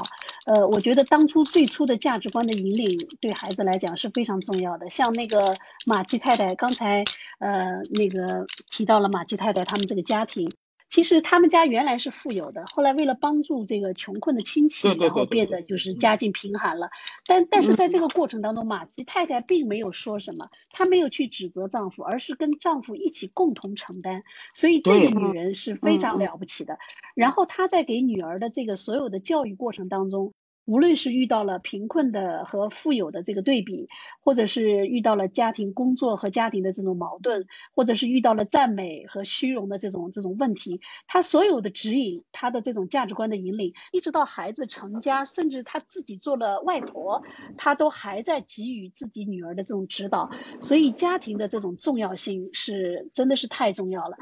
[0.47, 4.89] 呃，我觉得当初最初的价值观的引领对孩子来讲是非常重要的。
[4.89, 5.55] 像那个
[5.87, 7.03] 马季太太刚才
[7.39, 10.49] 呃那个提到了马季太太他们这个家庭。
[10.93, 16.87] 其实他们家原来是富有的，后来为了帮助这个穷困的亲戚，然后变得就是家境贫寒了。
[17.25, 24.23] 但但是在这个过程当中，马吉太太并没有说什么，她没有去指责丈夫，而是跟丈夫一起共同承担。
[24.53, 26.77] 所以这个女人是非常了不起的。
[27.15, 30.31] 然后她在给女儿的这个所有的教育过程当中。
[30.65, 33.87] 无论是遇到了贫困的和富有的这个对比，
[34.21, 37.45] 或者是遇到了家庭工作和家庭的这种矛盾，
[37.75, 47.21] 或者是遇到了赞美和虚荣的这种这种问题，他所有的指引，他的这种价值观的引领，一直到孩子成家，甚至他自己做了外婆，
[47.57, 50.29] 他都还在给予自己女儿的这种指导。
[50.61, 54.17] 所以家庭的这种重要性是真的是太重要了。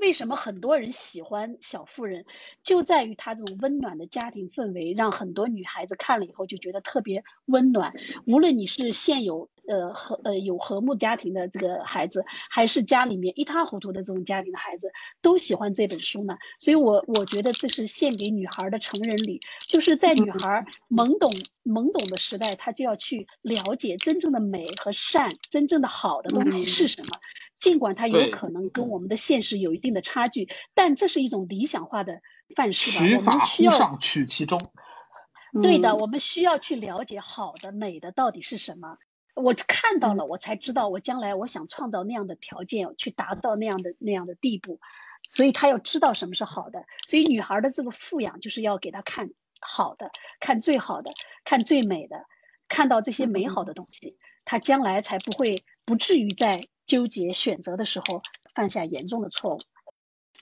[0.00, 2.24] 为什么很多人喜欢小妇人，
[2.62, 7.94] 就在于她这种温暖的家庭氛围，让很多女孩子看了以后就觉得特别温暖。
[8.26, 14.92] 无论你是现有呃和呃有和睦家庭的这个孩子，还是家里面一塌糊涂的这种家庭的孩子，
[15.22, 16.36] 都喜欢这本书呢。
[16.58, 21.32] 所以，我我觉得这是献给女孩的成人礼，就是在女孩懵懂
[21.64, 27.18] 懵懂的时代，她就要去了解真正的美和善，真正的好的东西是什么。
[27.58, 32.20] 尽管它有可能跟我们的现实有一定的差距，但这是一种理想化的
[32.54, 33.06] 范式吧。
[33.06, 34.60] 取法乎上，取其中。
[35.62, 38.98] 对的，我们需要去了解好的、美的到底是什么。
[39.34, 44.80] 我看到了，我才知道我将来我想创造那样的条件，去达到那样的那样的地步。
[45.26, 46.84] 所以他要知道什么是好的。
[47.06, 49.30] 所以女孩的这个富养就是要给她看
[49.60, 51.10] 好的，看最好的，
[51.44, 52.26] 看最美的，
[52.68, 56.66] 看到这些美好的东西，她将来才不会不至于在。
[56.86, 58.22] 纠结选择的时候
[58.54, 59.58] 犯下严重的错误。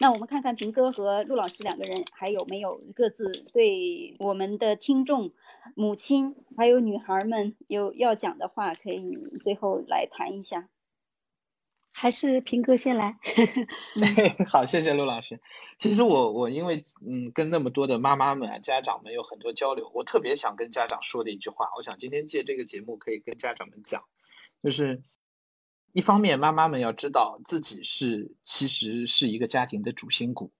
[0.00, 5.32] 那我们看看平哥和陆老师两个人还有没有各自对我们的听众、
[5.76, 10.68] 母亲还有女孩们有要讲的话，可以最后来谈一下。
[11.92, 13.16] 还是平哥先来。
[14.50, 15.40] 好，谢谢陆老师。
[15.78, 24.02] 其实我我因为嗯跟那么多的妈妈们啊、家长们有很多交流，我特别想跟家长说的一句话，我想今天借这个节目可以跟家长们讲，
[24.60, 25.04] 就是。
[25.94, 30.50] 一方面，妈妈们要知道自己是其实是一个家庭的主心骨，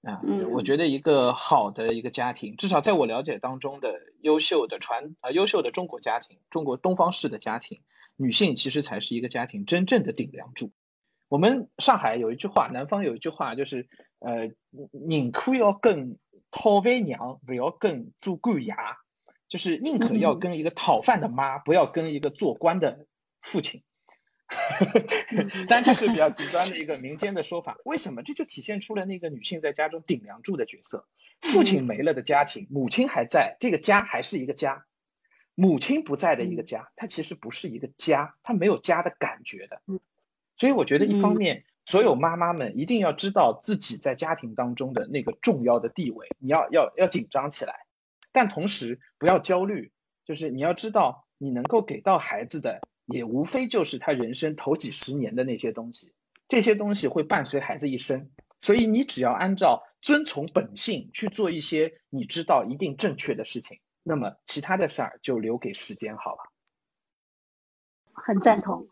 [0.00, 7.82] 啊，我觉得一个好的一个家庭，至少在我了解当中的优秀的传啊优秀的中国家庭，中国东方式的家庭，
[8.16, 10.72] 女性其实才是一个家庭真正的顶梁柱。
[11.28, 13.86] 我们上海有一句话，南方有一句话，就是
[14.18, 14.50] 呃，
[14.92, 16.18] 宁可要跟
[16.50, 18.74] 讨饭娘，不要跟做官爷，
[19.46, 23.04] 就是宁可要跟一个讨饭的妈，不要跟一个做官的
[23.42, 23.82] 父亲。
[25.68, 27.76] 但这是比较极端的一个民间的说法。
[27.84, 28.22] 为什么？
[28.22, 31.06] 这就体现出了那个女性在家中顶梁柱的角色。
[31.42, 34.86] 父亲没了的家庭，母亲还在，这个家还是一个家。
[35.54, 39.82] 母亲不在的一个家，它其实不是一个家，它没有家的感觉的。
[40.56, 47.86] 所以我觉得，一方面，所有妈妈们一定要知道自己在家庭当中的那个重要的地位，你要要要紧张起来。
[48.32, 49.92] 但同时不要焦虑，
[50.24, 52.80] 就是你要知道，你能够给到孩子的。
[53.08, 56.12] 也无非就是他人生头几十年的那些东西，
[56.46, 58.28] 这些东西会伴随孩子一生，
[58.60, 66.38] 所以你只要按照遵从本性去做一些你知道一定正确的事情，那么其他的事儿就留给时间好了。
[68.12, 68.86] 很赞同，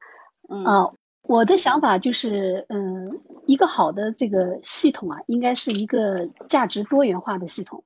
[0.49, 0.91] 嗯啊，
[1.23, 7.85] 我的想法就是，嗯，一个好的这个系统啊，应该是一个价值多元化的系统。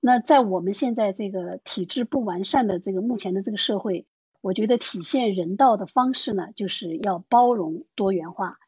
[0.00, 4.04] 那在我们现在这个体制不完善的这个目前的这个社会。
[4.40, 8.58] 我觉得体现人道的方式呢，就是要包容多元化。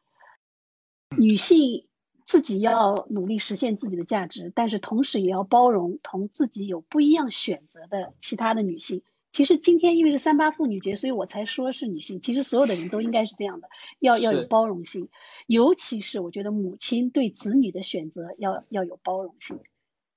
[1.17, 1.87] 女性
[2.25, 9.03] 自己要努力实现自己的价值，但是同时也要包容同自己有不一样选择的其他的女性。
[9.31, 12.21] 其实今天因为是三八妇女节，所以我才说是女性。
[12.21, 13.67] 其实所有的人都应该是这样的，
[13.99, 15.09] 要要有包容性。
[15.47, 19.59] 尤其是我觉得母亲对子女的选择要要有包容性。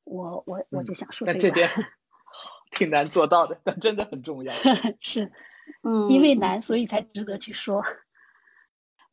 [0.05, 1.69] 我我我就想说这点。
[2.77, 4.53] 挺难做到的， 但真的很重要。
[5.01, 5.33] 是，
[5.83, 7.83] 嗯，因为难，所以才值得去说。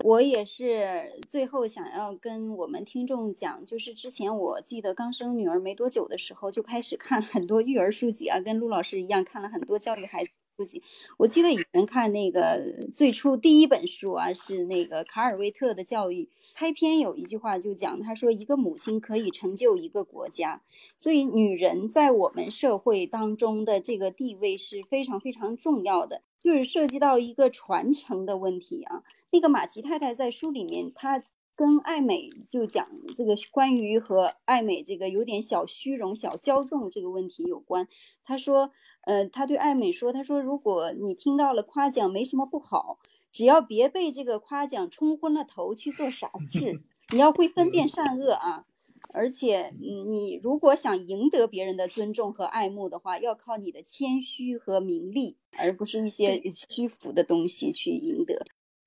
[0.04, 10.84] 我也是最后想要跟我们听众讲，就是之前我记得刚生女儿没多久的时候，就开始看很多育儿书籍啊，跟陆老师一样看了很多教育孩子书籍。
[11.18, 12.62] 我记得以前看那个
[12.92, 16.30] 最初第一本书啊，是那个卡尔维特的教育。
[16.54, 20.62] 开篇有一句话就讲，他说一个母亲可以成就一个国家，
[20.98, 29.04] 所以女人在我们社会当中的这个地位是非常非常重要的，就是涉及到一个传承的问题啊。
[29.32, 31.24] 那个马吉太太在书里面，她
[31.56, 37.88] 跟爱美就讲这个关于和爱美这个有点小虚荣、小骄纵这个问题有关。
[38.24, 38.72] 他说，
[39.02, 42.98] 呃，他对爱美说，他说，如果你听到了夸奖，没什么不好，
[43.34, 46.82] 只要别被这个夸奖冲昏了头去做傻事。
[47.12, 48.66] 你要会分辨善恶啊，
[49.10, 58.44] 而且，嗯，你如果想赢得别人的尊重和爱慕的话，要靠你的谦虚和名利，而不是一些虚浮的东西去赢得。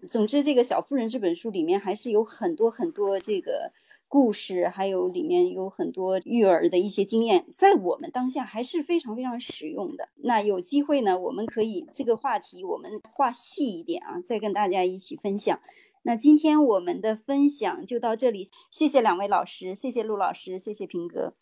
[0.06, 3.72] 总之，这个《小妇人》这本书里面还是有很多很多这个
[4.08, 10.08] 故事，还有里面有很多育儿的一些经验，在我们当下还是非常非常实用的。
[10.16, 15.58] 那有机会呢，我们可以这个话题我们画细一点啊，再跟大家一起分享。
[16.02, 21.34] 那今天我们的分享就到这里，谢谢两位老师，谢谢陆老师，谢谢平哥，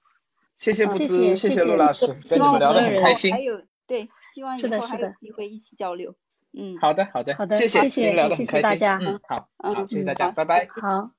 [0.57, 3.31] 谢谢木子，谢谢陆老师，希望聊得很开心。
[3.31, 6.15] 还有对，希望以后还有机会一起交流。
[6.55, 11.11] 嗯，好的，好的，好的，谢谢，谢聊得很开心，大家，嗯，好，好，谢谢大家，拜拜，好，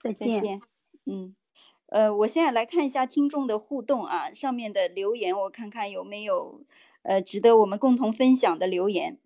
[0.00, 0.60] 再见，
[1.04, 1.34] 嗯，
[1.86, 6.62] 呃，我现在来看一下听众的互动啊，上面的留言，我看看有没有
[7.02, 9.18] 呃值得我们共同分享的留言。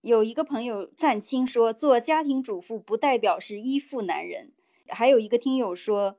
[0.00, 4.52] 有一个朋友战青说，做家庭主妇不代表是依附男人。
[4.88, 6.16] 还有一个听友说，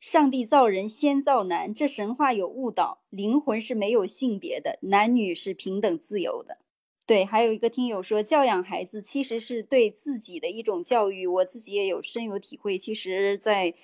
[0.00, 6.58] 上帝造人先造男，这神话有误导，灵魂是没有性别的，男女是平等自由的。
[7.04, 11.26] 对，还有一个听友说，教养孩子其实是对自己的一种教育。
[11.26, 12.78] 我自己也有深有体会。
[12.78, 13.74] 其实，在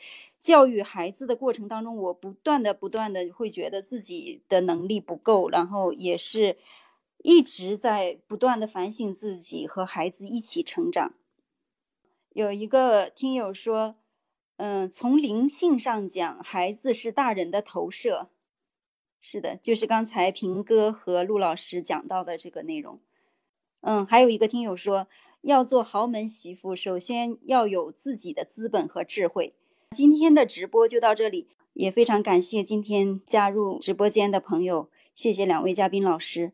[0.43, 6.59] 教育孩子的过程当中，我不断的、不断的会觉得自己的能力不够，然后也是
[7.19, 11.15] 一直在不断的反省自己和孩子一起成长。
[12.31, 13.95] 有一个听友说，
[14.57, 18.29] 嗯，从灵性上讲，孩子是大人的投射。
[19.21, 22.99] 是的，就是刚才平哥和陆老师讲到的这个内容。
[23.83, 25.07] 嗯，还有一个听友说，
[25.43, 29.55] 要做豪门媳妇，首先要有自己的资本和智慧。
[29.93, 36.53] 今天的直播就到这里，也非常感谢今天加入直播间的朋友，谢谢两位嘉宾老师。